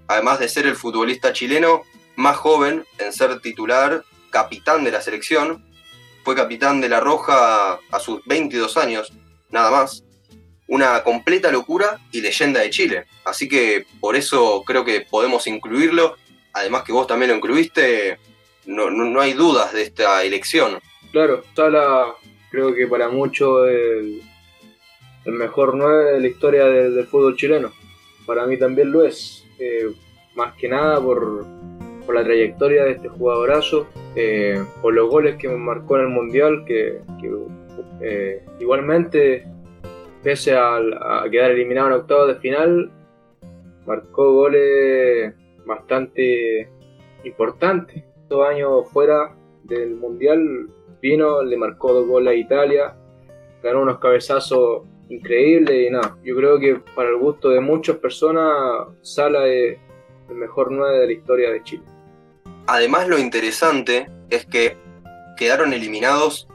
Además 0.09 0.39
de 0.39 0.49
ser 0.49 0.67
el 0.67 0.77
futbolista 0.77 1.33
chileno 1.33 1.83
más 2.17 2.37
joven 2.37 2.85
en 2.99 3.13
ser 3.13 3.41
titular, 3.41 4.05
capitán 4.31 4.85
de 4.85 4.93
la 4.93 5.03
selección. 5.03 5.65
Fue 6.25 6.35
capitán 6.35 6.81
de 6.81 6.89
la 6.89 7.01
Roja 7.01 7.75
a 7.91 8.01
sus 8.01 8.25
22 8.25 8.77
años, 8.77 9.13
nada 9.51 9.71
más. 9.71 10.05
Una 10.69 11.03
completa 11.03 11.51
locura 11.51 11.99
y 12.13 12.21
leyenda 12.23 12.61
de 12.61 12.71
Chile. 12.71 13.07
Así 13.25 13.49
que 13.49 13.87
por 14.01 14.17
eso 14.17 14.63
creo 14.65 14.85
que 14.85 15.03
podemos 15.03 15.47
incluirlo. 15.47 16.17
Además 16.55 16.85
que 16.85 16.93
vos 16.93 17.07
también 17.07 17.31
lo 17.31 17.37
incluiste, 17.37 18.19
no, 18.67 18.91
no, 18.91 19.21
hay 19.21 19.33
dudas 19.33 19.73
de 19.73 19.83
esta 19.83 20.23
elección. 20.23 20.79
Claro, 21.11 21.45
Sala 21.55 22.15
creo 22.53 22.75
que 22.75 22.87
para 22.87 23.09
muchos 23.09 23.69
el, 23.69 24.21
el 25.25 25.33
mejor 25.33 25.75
9 25.75 26.13
de 26.13 26.21
la 26.21 26.29
historia 26.29 26.65
del, 26.67 27.07
fútbol 27.07 27.35
chileno. 27.35 27.73
Para 28.27 28.47
mí 28.47 28.57
también 28.59 28.93
lo 28.93 29.03
es. 29.05 29.45
Eh, 29.59 29.91
más 30.35 30.55
que 30.55 30.69
nada 30.69 31.01
por, 31.01 31.45
por 32.05 32.15
la 32.15 32.25
trayectoria 32.25 32.85
de 32.85 32.93
este 32.93 33.09
jugadorazo, 33.09 33.87
eh, 34.15 34.63
por 34.81 34.95
los 34.95 35.11
goles 35.11 35.37
que 35.37 35.49
marcó 35.49 35.97
en 35.97 36.03
el 36.03 36.09
Mundial, 36.09 36.65
que, 36.67 37.01
eh, 38.01 38.45
igualmente, 38.61 39.47
pese 40.23 40.55
a, 40.57 40.81
quedar 41.31 41.53
eliminado 41.53 41.89
en 41.89 41.93
octavos 41.95 42.29
de 42.29 42.35
final, 42.37 42.91
marcó 43.87 44.33
goles 44.33 45.35
bastante 45.65 46.69
importantes. 47.25 48.05
Dos 48.29 48.49
años 48.49 48.89
fuera 48.91 49.35
del 49.65 49.95
Mundial 49.97 50.69
vino, 51.03 51.43
le 51.43 51.57
marcó 51.59 51.93
dos 51.93 52.07
goles 52.07 52.33
a 52.33 52.35
Italia, 52.35 52.97
ganó 53.63 53.83
unos 53.83 53.99
cabezazos 53.99 54.85
increíbles 55.11 55.89
y 55.89 55.91
nada. 55.91 56.17
Yo 56.25 56.35
creo 56.37 56.59
que 56.59 56.77
para 56.95 57.11
el 57.11 57.17
gusto 57.17 57.51
de 57.51 57.61
muchas 57.61 57.97
personas, 57.97 58.87
Sala 59.03 59.47
es 59.47 59.77
el 60.31 60.37
mejor 60.37 60.71
9 60.71 61.01
de 61.01 61.07
la 61.07 61.13
historia 61.13 61.51
de 61.51 61.63
Chile. 61.63 61.83
Además, 62.67 63.09
lo 63.09 63.19
interesante 63.19 64.09
es 64.31 64.47
que 64.47 64.79
quedaron 65.37 65.75
eliminados 65.75 66.49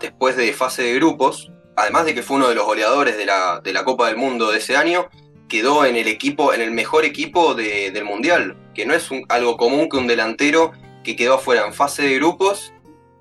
después 0.00 0.36
de 0.36 0.52
fase 0.52 0.82
de 0.82 0.94
grupos 0.94 1.52
además 1.80 2.04
de 2.04 2.14
que 2.14 2.22
fue 2.22 2.36
uno 2.36 2.48
de 2.48 2.54
los 2.54 2.66
goleadores 2.66 3.16
de 3.16 3.24
la, 3.24 3.84
Copa 3.84 4.08
del 4.08 4.16
Mundo 4.16 4.50
de 4.50 4.58
ese 4.58 4.76
año, 4.76 5.08
quedó 5.48 5.84
en 5.84 5.96
el 5.96 6.08
equipo, 6.08 6.52
en 6.52 6.60
el 6.60 6.70
mejor 6.70 7.04
equipo 7.04 7.54
del 7.54 8.04
Mundial, 8.04 8.56
que 8.74 8.86
no 8.86 8.94
es 8.94 9.08
algo 9.28 9.56
común 9.56 9.88
que 9.88 9.96
un 9.96 10.06
delantero 10.06 10.72
que 11.02 11.16
quedó 11.16 11.34
afuera 11.34 11.66
en 11.66 11.72
fase 11.72 12.02
de 12.02 12.14
grupos 12.16 12.72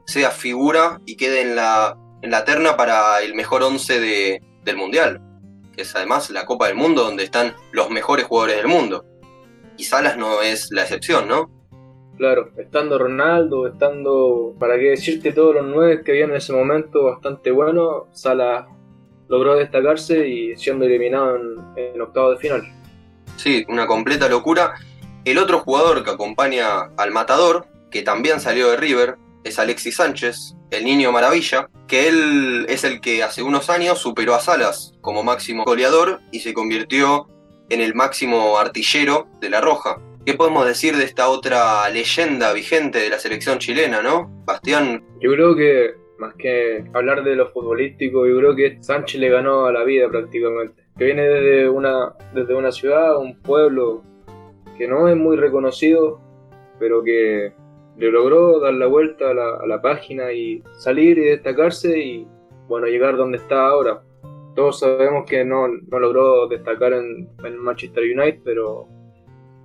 sea 0.10 0.32
figura 0.32 1.00
y 1.06 1.16
quede 1.16 1.42
en 1.42 1.56
la, 1.56 1.96
en 2.22 2.32
la 2.32 2.44
terna 2.44 2.76
para 2.76 3.22
el 3.22 3.36
mejor 3.36 3.62
once 3.62 4.00
del 4.00 4.78
Mundial, 4.78 5.22
que 5.76 5.84
es 5.84 5.96
además 5.96 6.32
la 6.32 6.46
Copa 6.46 6.68
del 6.68 6.76
Mundo 6.76 7.04
donde 7.04 7.24
están 7.24 7.54
los 7.72 7.90
mejores 7.92 8.26
jugadores 8.26 8.58
del 8.58 8.68
mundo. 8.68 9.06
Y 9.78 9.84
Salas 9.84 10.18
no 10.18 10.42
es 10.42 10.72
la 10.72 10.82
excepción, 10.82 11.28
¿no? 11.28 11.52
Claro, 12.18 12.52
estando 12.58 12.98
Ronaldo, 12.98 13.68
estando, 13.68 14.56
para 14.60 14.78
qué 14.78 14.90
decirte, 14.90 15.32
todos 15.32 15.56
los 15.56 15.66
nueve 15.66 16.04
que 16.04 16.12
había 16.12 16.26
en 16.26 16.36
ese 16.36 16.54
momento 16.54 17.04
bastante 17.04 17.52
bueno, 17.52 18.08
Salas 18.12 18.66
logró 19.30 19.56
destacarse 19.56 20.28
y 20.28 20.58
siendo 20.58 20.86
eliminado 20.86 21.36
en, 21.36 21.56
en 21.78 22.02
octavo 22.02 22.32
de 22.32 22.38
final. 22.38 22.64
Sí, 23.38 23.64
una 23.70 23.86
completa 23.86 24.28
locura. 24.28 24.74
El 25.24 25.38
otro 25.38 25.60
jugador 25.60 26.04
que 26.04 26.10
acompaña 26.10 26.90
al 26.98 27.12
matador, 27.12 27.68
que 27.92 28.02
también 28.02 28.40
salió 28.40 28.70
de 28.72 28.78
River, 28.78 29.18
es 29.44 29.60
Alexis 29.60 29.96
Sánchez, 29.96 30.56
el 30.72 30.86
niño 30.86 31.12
maravilla, 31.12 31.70
que 31.88 32.08
él 32.08 32.66
es 32.70 32.84
el 32.84 33.02
que 33.02 33.24
hace 33.24 33.42
unos 33.44 33.70
años 33.70 34.00
superó 34.00 34.36
a 34.36 34.40
Salas 34.40 34.94
como 35.02 35.24
máximo 35.24 35.64
goleador 35.66 36.20
y 36.32 36.40
se 36.40 36.54
convirtió 36.54 37.28
en 37.70 37.82
el 37.82 37.96
máximo 37.96 38.58
artillero 38.58 39.28
de 39.42 39.50
la 39.50 39.62
Roja. 39.62 40.02
¿Qué 40.26 40.34
podemos 40.34 40.66
decir 40.66 40.96
de 40.96 41.06
esta 41.06 41.30
otra 41.30 41.90
leyenda 41.90 42.54
vigente 42.54 43.00
de 43.00 43.10
la 43.10 43.20
selección 43.20 43.58
chilena, 43.58 44.02
no? 44.02 44.30
Bastián. 44.46 45.04
Yo 45.22 45.32
creo 45.32 45.56
que, 45.56 45.96
más 46.18 46.36
que 46.36 46.84
hablar 46.94 47.24
de 47.24 47.36
lo 47.36 47.50
futbolístico, 47.52 48.28
yo 48.28 48.38
creo 48.38 48.56
que 48.56 48.78
Sánchez 48.84 49.20
le 49.22 49.30
ganó 49.30 49.66
a 49.66 49.72
la 49.72 49.84
vida 49.84 50.10
prácticamente. 50.10 50.84
Que 50.98 51.06
viene 51.06 51.24
desde 51.24 51.70
una, 51.70 52.14
desde 52.34 52.54
una 52.54 52.72
ciudad, 52.72 53.18
un 53.18 53.42
pueblo 53.42 54.04
que 54.78 54.88
no 54.88 55.08
es 55.08 55.16
muy 55.16 55.38
reconocido, 55.38 56.22
pero 56.80 57.04
que 57.04 57.54
le 58.00 58.12
logró 58.12 58.60
dar 58.60 58.74
la 58.74 58.88
vuelta 58.88 59.32
a 59.32 59.34
la, 59.34 59.82
página 59.82 60.32
y 60.32 60.64
salir 60.78 61.18
y 61.18 61.26
destacarse 61.26 62.00
y 62.00 62.28
bueno, 62.68 62.88
llegar 62.88 63.18
donde 63.18 63.38
está 63.38 63.68
ahora. 63.68 64.02
Todos 64.56 64.80
sabemos 64.80 65.26
que 65.30 65.44
no, 65.44 65.68
logró 65.68 66.48
destacar 66.48 66.94
en, 66.94 67.30
en, 67.44 67.58
Manchester 67.58 68.04
United, 68.04 68.40
pero 68.46 68.88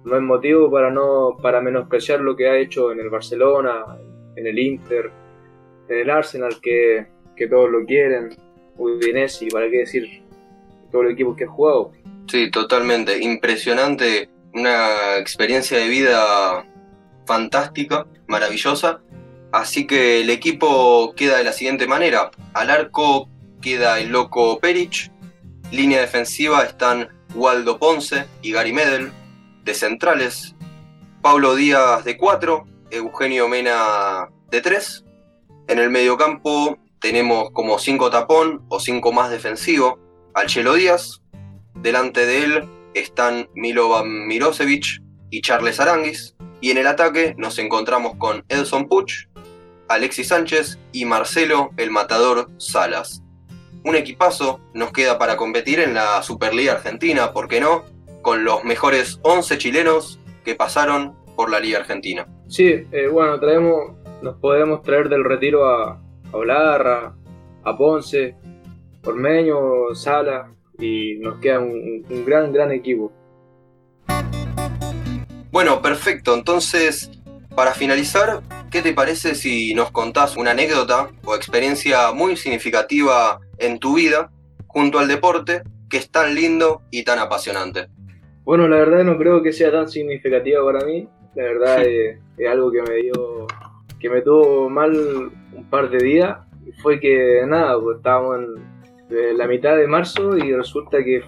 no 0.04 0.16
es 0.16 0.22
motivo 0.22 0.70
para 0.70 0.90
no 0.90 1.36
para 1.40 1.60
menospreciar 1.60 2.20
lo 2.20 2.34
que 2.34 2.48
ha 2.48 2.58
hecho 2.58 2.90
en 2.90 3.00
el 3.00 3.08
Barcelona, 3.08 3.84
en 4.34 4.46
el 4.46 4.58
Inter, 4.58 5.12
en 5.88 5.98
el 5.98 6.10
Arsenal, 6.10 6.60
que, 6.60 7.06
que 7.36 7.46
todos 7.46 7.70
lo 7.70 7.84
quieren, 7.84 8.30
Udinese, 8.76 9.46
para 9.52 9.70
qué 9.70 9.78
decir, 9.78 10.22
todo 10.90 11.02
el 11.02 11.12
equipo 11.12 11.36
que 11.36 11.44
ha 11.44 11.48
jugado. 11.48 11.92
Sí, 12.26 12.50
totalmente, 12.50 13.16
impresionante, 13.22 14.28
una 14.54 15.18
experiencia 15.18 15.78
de 15.78 15.88
vida 15.88 16.64
fantástica, 17.26 18.06
maravillosa. 18.26 19.00
Así 19.52 19.86
que 19.86 20.20
el 20.20 20.30
equipo 20.30 21.14
queda 21.14 21.38
de 21.38 21.44
la 21.44 21.52
siguiente 21.52 21.86
manera. 21.86 22.30
Al 22.54 22.70
arco 22.70 23.28
queda 23.60 24.00
el 24.00 24.08
loco 24.08 24.58
Perich. 24.58 25.10
Línea 25.70 26.00
defensiva 26.00 26.64
están 26.64 27.08
Waldo 27.34 27.78
Ponce 27.78 28.26
y 28.42 28.52
Gary 28.52 28.72
Medel. 28.72 29.12
De 29.62 29.72
centrales, 29.72 30.54
Pablo 31.22 31.54
Díaz 31.54 32.04
de 32.04 32.18
4, 32.18 32.66
Eugenio 32.90 33.48
Mena 33.48 34.28
de 34.50 34.60
3. 34.60 35.04
En 35.68 35.78
el 35.78 35.88
mediocampo 35.88 36.76
tenemos 37.00 37.50
como 37.52 37.78
5 37.78 38.10
tapón 38.10 38.64
o 38.68 38.78
5 38.78 39.12
más 39.12 39.30
defensivo 39.30 39.98
al 40.34 40.48
Chelo 40.48 40.74
Díaz. 40.74 41.22
Delante 41.76 42.26
de 42.26 42.44
él 42.44 42.68
están 42.92 43.48
Milovan 43.54 44.26
Mirosevic 44.26 45.03
y 45.34 45.40
Charles 45.40 45.80
Aranguis. 45.80 46.36
Y 46.60 46.70
en 46.70 46.78
el 46.78 46.86
ataque 46.86 47.34
nos 47.36 47.58
encontramos 47.58 48.14
con 48.16 48.44
Edson 48.48 48.86
Puch, 48.86 49.26
Alexis 49.88 50.28
Sánchez 50.28 50.78
y 50.92 51.04
Marcelo 51.06 51.70
el 51.76 51.90
Matador 51.90 52.50
Salas. 52.56 53.20
Un 53.84 53.96
equipazo 53.96 54.60
nos 54.74 54.92
queda 54.92 55.18
para 55.18 55.36
competir 55.36 55.80
en 55.80 55.92
la 55.92 56.22
Superliga 56.22 56.74
Argentina, 56.74 57.32
¿por 57.32 57.48
qué 57.48 57.60
no? 57.60 57.82
Con 58.22 58.44
los 58.44 58.62
mejores 58.64 59.18
11 59.22 59.58
chilenos 59.58 60.20
que 60.44 60.54
pasaron 60.54 61.16
por 61.34 61.50
la 61.50 61.58
Liga 61.58 61.80
Argentina. 61.80 62.26
Sí, 62.46 62.86
eh, 62.92 63.08
bueno, 63.10 63.40
traemos, 63.40 63.96
nos 64.22 64.36
podemos 64.36 64.82
traer 64.82 65.08
del 65.08 65.24
retiro 65.24 65.66
a, 65.66 66.00
a 66.32 66.36
Olarra, 66.36 67.12
a 67.64 67.76
Ponce, 67.76 68.36
Ormeño, 69.04 69.94
Sala, 69.94 70.54
y 70.78 71.16
nos 71.18 71.40
queda 71.40 71.58
un, 71.58 72.06
un 72.08 72.24
gran, 72.24 72.52
gran 72.52 72.70
equipo. 72.70 73.12
Bueno, 75.54 75.80
perfecto. 75.80 76.34
Entonces, 76.34 77.12
para 77.54 77.74
finalizar, 77.74 78.40
¿qué 78.72 78.82
te 78.82 78.92
parece 78.92 79.36
si 79.36 79.72
nos 79.72 79.92
contás 79.92 80.36
una 80.36 80.50
anécdota 80.50 81.10
o 81.24 81.36
experiencia 81.36 82.10
muy 82.10 82.36
significativa 82.36 83.38
en 83.58 83.78
tu 83.78 83.94
vida 83.94 84.32
junto 84.66 84.98
al 84.98 85.06
deporte 85.06 85.62
que 85.88 85.98
es 85.98 86.10
tan 86.10 86.34
lindo 86.34 86.82
y 86.90 87.04
tan 87.04 87.20
apasionante? 87.20 87.86
Bueno, 88.42 88.66
la 88.66 88.78
verdad 88.78 89.04
no 89.04 89.16
creo 89.16 89.44
que 89.44 89.52
sea 89.52 89.70
tan 89.70 89.88
significativa 89.88 90.60
para 90.64 90.84
mí. 90.84 91.08
La 91.36 91.44
verdad 91.44 91.82
es, 91.86 92.18
algo 92.50 92.72
que 92.72 92.82
me 92.82 92.94
dio, 92.96 93.46
que 94.00 94.10
me 94.10 94.22
tuvo 94.22 94.68
mal 94.68 95.30
un 95.52 95.70
par 95.70 95.88
de 95.88 95.98
días. 95.98 96.36
Fue 96.82 96.98
que 96.98 97.44
nada, 97.46 97.78
pues 97.80 97.98
estábamos 97.98 98.40
en 99.08 99.38
la 99.38 99.46
mitad 99.46 99.76
de 99.76 99.86
marzo 99.86 100.36
y 100.36 100.52
resulta 100.52 100.98
que 101.04 101.22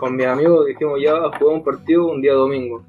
con 0.00 0.16
mis 0.16 0.26
amigos 0.26 0.66
dijimos 0.66 0.98
ya 1.00 1.12
jugar 1.38 1.54
un 1.54 1.62
partido 1.62 2.08
un 2.08 2.20
día 2.20 2.32
domingo. 2.32 2.82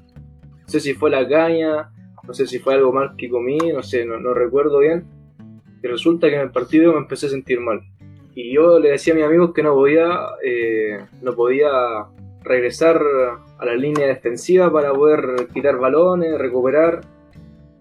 No 0.70 0.74
sé 0.74 0.78
si 0.78 0.94
fue 0.94 1.10
la 1.10 1.26
caña, 1.26 1.90
no 2.22 2.32
sé 2.32 2.46
si 2.46 2.60
fue 2.60 2.74
algo 2.74 2.92
mal 2.92 3.16
que 3.18 3.28
comí, 3.28 3.58
no 3.74 3.82
sé, 3.82 4.04
no, 4.04 4.32
recuerdo 4.32 4.78
bien. 4.78 5.04
Y 5.82 5.88
resulta 5.88 6.28
que 6.28 6.36
en 6.36 6.42
el 6.42 6.52
partido 6.52 6.92
me 6.92 6.98
empecé 6.98 7.26
a 7.26 7.30
sentir 7.30 7.58
mal. 7.58 7.80
Y 8.36 8.54
yo 8.54 8.78
le 8.78 8.90
decía 8.90 9.12
a 9.12 9.16
mis 9.16 9.24
amigos 9.24 9.52
que 9.52 9.64
no 9.64 9.74
podía, 9.74 10.06
eh, 10.44 11.00
no 11.22 11.34
podía 11.34 11.70
regresar 12.44 13.02
a 13.58 13.64
la 13.64 13.74
línea 13.74 14.06
defensiva 14.06 14.72
para 14.72 14.92
poder 14.92 15.48
quitar 15.52 15.76
balones, 15.76 16.38
recuperar 16.38 17.00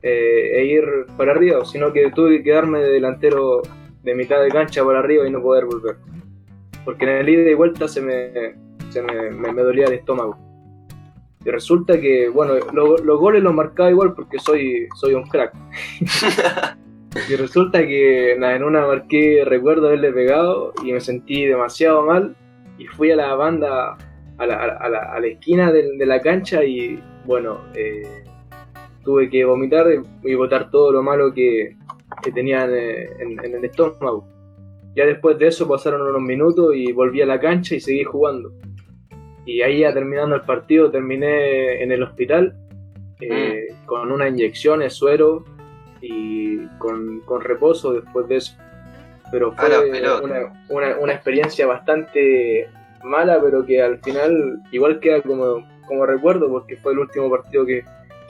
eh, 0.02 0.54
e 0.56 0.66
ir 0.66 0.84
para 1.16 1.34
arriba, 1.34 1.64
sino 1.66 1.94
que 1.94 2.10
tuve 2.10 2.38
que 2.38 2.44
quedarme 2.44 2.80
de 2.80 2.90
delantero 2.90 3.62
de 4.02 4.16
mitad 4.16 4.42
de 4.42 4.50
cancha 4.50 4.84
para 4.84 4.98
arriba 4.98 5.28
y 5.28 5.32
no 5.32 5.44
poder 5.44 5.66
volver. 5.66 5.98
Porque 6.84 7.06
en 7.06 7.12
el 7.12 7.30
ida 7.30 7.52
y 7.52 7.54
vuelta 7.54 7.88
se 7.88 8.02
me, 8.02 8.56
se 8.90 9.04
me, 9.04 9.30
me 9.30 9.62
dolía 9.62 9.86
el 9.86 9.94
estómago. 9.94 10.49
Y 11.46 11.50
resulta 11.50 12.00
que, 12.00 12.28
bueno, 12.28 12.56
los 12.74 13.20
goles 13.20 13.42
los 13.42 13.54
marcaba 13.54 13.90
igual 13.90 14.14
porque 14.14 14.40
soy, 14.40 14.88
soy 14.96 15.14
un 15.14 15.24
crack. 15.24 15.54
y 17.30 17.36
resulta 17.36 17.80
que 17.80 18.34
en 18.34 18.64
una 18.64 18.86
marqué, 18.86 19.44
recuerdo 19.46 19.88
haberle 19.88 20.12
pegado 20.12 20.74
y 20.84 20.92
me 20.92 21.00
sentí 21.00 21.46
demasiado 21.46 22.04
mal. 22.04 22.36
Y 22.78 22.88
fui 22.88 23.12
a 23.12 23.16
la 23.16 23.36
banda, 23.36 23.98
a 24.38 24.46
la, 24.46 24.56
a 24.56 24.90
la, 24.90 25.00
a 25.00 25.20
la 25.20 25.28
esquina 25.28 25.72
de, 25.72 26.06
la 26.06 26.22
cancha 26.22 26.64
y, 26.64 27.02
bueno, 27.26 27.62
eh, 27.74 28.24
tuve 29.04 29.30
que 29.30 29.46
vomitar 29.46 29.88
y 30.24 30.34
botar 30.36 30.70
todo 30.70 30.92
lo 30.92 31.02
malo 31.04 31.34
que, 31.34 31.76
que 32.22 32.32
tenía 32.32 32.66
en, 32.66 33.44
en 33.44 33.56
el 33.56 33.66
estómago. 33.66 34.28
Ya 34.96 35.06
después 35.06 35.38
de 35.38 35.48
eso 35.48 35.68
pasaron 35.68 36.02
unos 36.02 36.22
minutos 36.22 36.76
y 36.76 36.92
volví 36.92 37.22
a 37.22 37.26
la 37.26 37.40
cancha 37.40 37.76
y 37.76 37.80
seguí 37.80 38.04
jugando. 38.04 38.52
Y 39.50 39.64
ahí 39.64 39.80
ya 39.80 39.92
terminando 39.92 40.36
el 40.36 40.44
partido 40.44 40.92
terminé 40.92 41.82
en 41.82 41.92
el 41.92 42.04
hospital 42.04 42.54
eh, 43.20 43.70
mm. 43.72 43.86
con 43.88 44.12
una 44.12 44.30
inyección 44.30 44.82
de 44.82 44.92
suero 44.92 45.44
y 46.02 46.68
con, 46.78 47.24
reposo 47.42 47.94
después 47.94 48.28
de 48.28 48.36
eso. 48.36 48.54
Pero 49.32 49.52
fue 49.54 50.52
una, 50.70 51.14
experiencia 51.14 51.66
bastante 51.66 52.70
mala, 53.04 53.42
pero 53.42 53.66
que 53.66 53.82
al 53.82 54.00
final 54.02 54.62
igual 54.72 55.00
queda 55.00 55.24
como, 55.24 55.68
como 55.88 56.06
recuerdo 56.06 56.48
porque 56.48 56.78
fue 56.78 56.92
el 56.92 57.00
último 57.00 57.28
partido 57.32 57.66
que, 57.66 57.84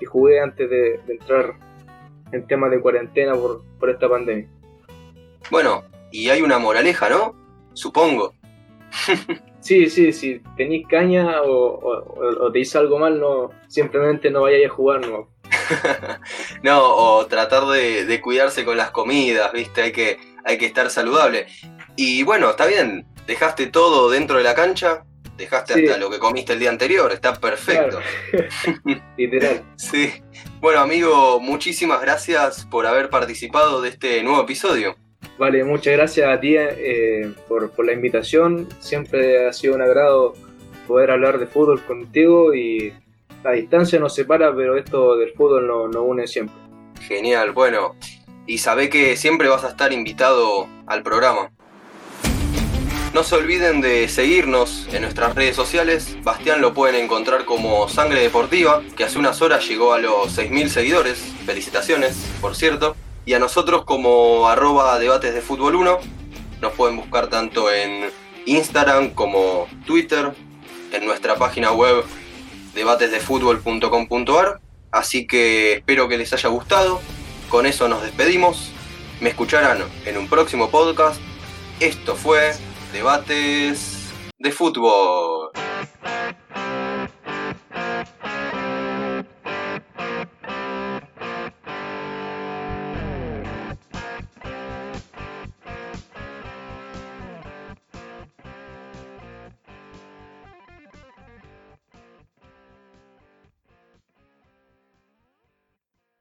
jugué 0.05 0.39
antes 0.39 0.69
de, 0.69 1.01
entrar 1.09 1.53
en 2.31 2.47
temas 2.47 2.71
de 2.71 2.79
cuarentena 2.79 3.33
por, 3.33 3.61
por 3.77 3.89
esta 3.89 4.07
pandemia. 4.07 4.47
Bueno, 5.51 5.83
y 6.11 6.29
hay 6.29 6.41
una 6.41 6.59
moraleja, 6.59 7.09
¿no? 7.09 7.35
Supongo. 7.73 8.33
Sí, 9.61 9.89
sí, 9.89 10.13
si 10.13 10.41
tenéis 10.55 10.87
caña 10.87 11.41
o, 11.43 12.49
te 12.51 12.59
hice 12.59 12.77
algo 12.77 12.97
mal, 12.97 13.19
no 13.19 13.51
simplemente 13.67 14.31
no 14.31 14.43
vayáis 14.43 14.67
a 14.67 14.69
jugar, 14.69 15.07
no. 15.07 15.29
no, 16.63 16.81
o 16.81 17.25
tratar 17.25 17.65
de, 17.65 18.21
cuidarse 18.21 18.63
con 18.63 18.77
las 18.77 18.91
comidas, 18.91 19.51
¿viste? 19.51 19.81
Hay 19.81 19.91
que, 19.91 20.19
hay 20.45 20.57
que 20.57 20.65
estar 20.65 20.89
saludable. 20.89 21.47
Y 21.95 22.23
bueno, 22.23 22.49
está 22.49 22.65
bien, 22.65 23.05
dejaste 23.27 23.67
todo 23.67 24.09
dentro 24.09 24.37
de 24.37 24.43
la 24.43 24.55
cancha, 24.55 25.03
dejaste 25.35 25.73
hasta 25.73 25.97
lo 25.97 26.09
que 26.09 26.19
comiste 26.19 26.53
el 26.53 26.59
día 26.59 26.69
anterior, 26.69 27.11
está 27.11 27.33
perfecto. 27.33 27.99
Literal. 29.17 29.63
sí. 29.75 30.23
Bueno, 30.61 30.81
amigo, 30.81 31.39
muchísimas 31.39 32.01
gracias 32.01 32.65
por 32.65 32.85
haber 32.85 33.09
participado 33.09 33.81
de 33.81 33.89
este 33.89 34.23
nuevo 34.23 34.41
episodio. 34.41 34.95
Vale, 35.39 35.63
muchas 35.63 35.93
gracias 35.93 36.27
a 36.29 36.37
ti 36.37 36.55
eh, 36.57 37.31
por, 37.47 37.71
por, 37.71 37.85
la 37.85 37.93
invitación. 37.93 38.67
Siempre 38.79 39.47
ha 39.47 39.53
sido 39.53 39.73
un 39.73 39.81
agrado 39.81 40.33
poder 40.85 41.11
hablar 41.11 41.39
de 41.39 41.47
fútbol 41.47 41.81
contigo 41.81 42.53
y 42.53 42.93
la 43.41 43.51
distancia 43.51 43.97
nos 43.99 44.13
separa, 44.13 44.53
pero 44.53 44.75
esto 44.75 45.15
del 45.15 45.31
fútbol 45.31 45.65
nos, 45.65 45.95
nos 45.95 46.03
une 46.05 46.27
siempre. 46.27 46.53
Genial, 47.07 47.53
bueno, 47.53 47.95
y 48.47 48.57
sabe 48.57 48.89
que 48.89 49.15
siempre 49.15 49.47
vas 49.47 49.63
a 49.63 49.69
estar 49.69 49.93
invitado 49.93 50.67
al 50.85 51.03
programa. 51.03 51.51
No 53.13 53.23
se 53.23 53.35
olviden 53.35 53.79
de 53.79 54.09
seguirnos 54.09 54.89
en 54.93 55.03
nuestras 55.03 55.35
redes 55.35 55.55
sociales. 55.55 56.17
Bastián 56.21 56.59
lo 56.59 56.73
pueden 56.73 57.01
encontrar 57.01 57.45
como 57.45 57.87
Sangre 57.87 58.21
Deportiva, 58.21 58.83
que 58.97 59.05
hace 59.05 59.17
unas 59.17 59.41
horas 59.41 59.65
llegó 59.67 59.93
a 59.93 59.99
los 59.99 60.37
6.000 60.37 60.67
seguidores. 60.67 61.17
Felicitaciones, 61.45 62.29
por 62.41 62.55
cierto. 62.57 62.95
Y 63.29 63.35
a 63.35 63.39
nosotros 63.39 63.85
como 63.85 64.49
arroba 64.49 64.97
debates 64.97 65.35
de 65.35 65.41
fútbol 65.41 65.75
1. 65.75 65.99
Nos 66.61 66.73
pueden 66.73 66.97
buscar 66.97 67.27
tanto 67.27 67.71
en 67.71 68.09
Instagram 68.47 69.11
como 69.11 69.67
Twitter, 69.85 70.31
en 70.91 71.05
nuestra 71.05 71.35
página 71.35 71.71
web 71.71 72.03
debatesdefutbol.com.ar. 72.73 74.59
Así 74.89 75.27
que 75.27 75.73
espero 75.73 76.09
que 76.09 76.17
les 76.17 76.33
haya 76.33 76.49
gustado. 76.49 77.01
Con 77.49 77.67
eso 77.67 77.87
nos 77.87 78.01
despedimos. 78.01 78.71
Me 79.21 79.29
escucharán 79.29 79.83
en 80.07 80.17
un 80.17 80.27
próximo 80.27 80.71
podcast. 80.71 81.21
Esto 81.79 82.15
fue 82.15 82.55
Debates 82.91 84.09
de 84.39 84.51
Fútbol. 84.51 85.51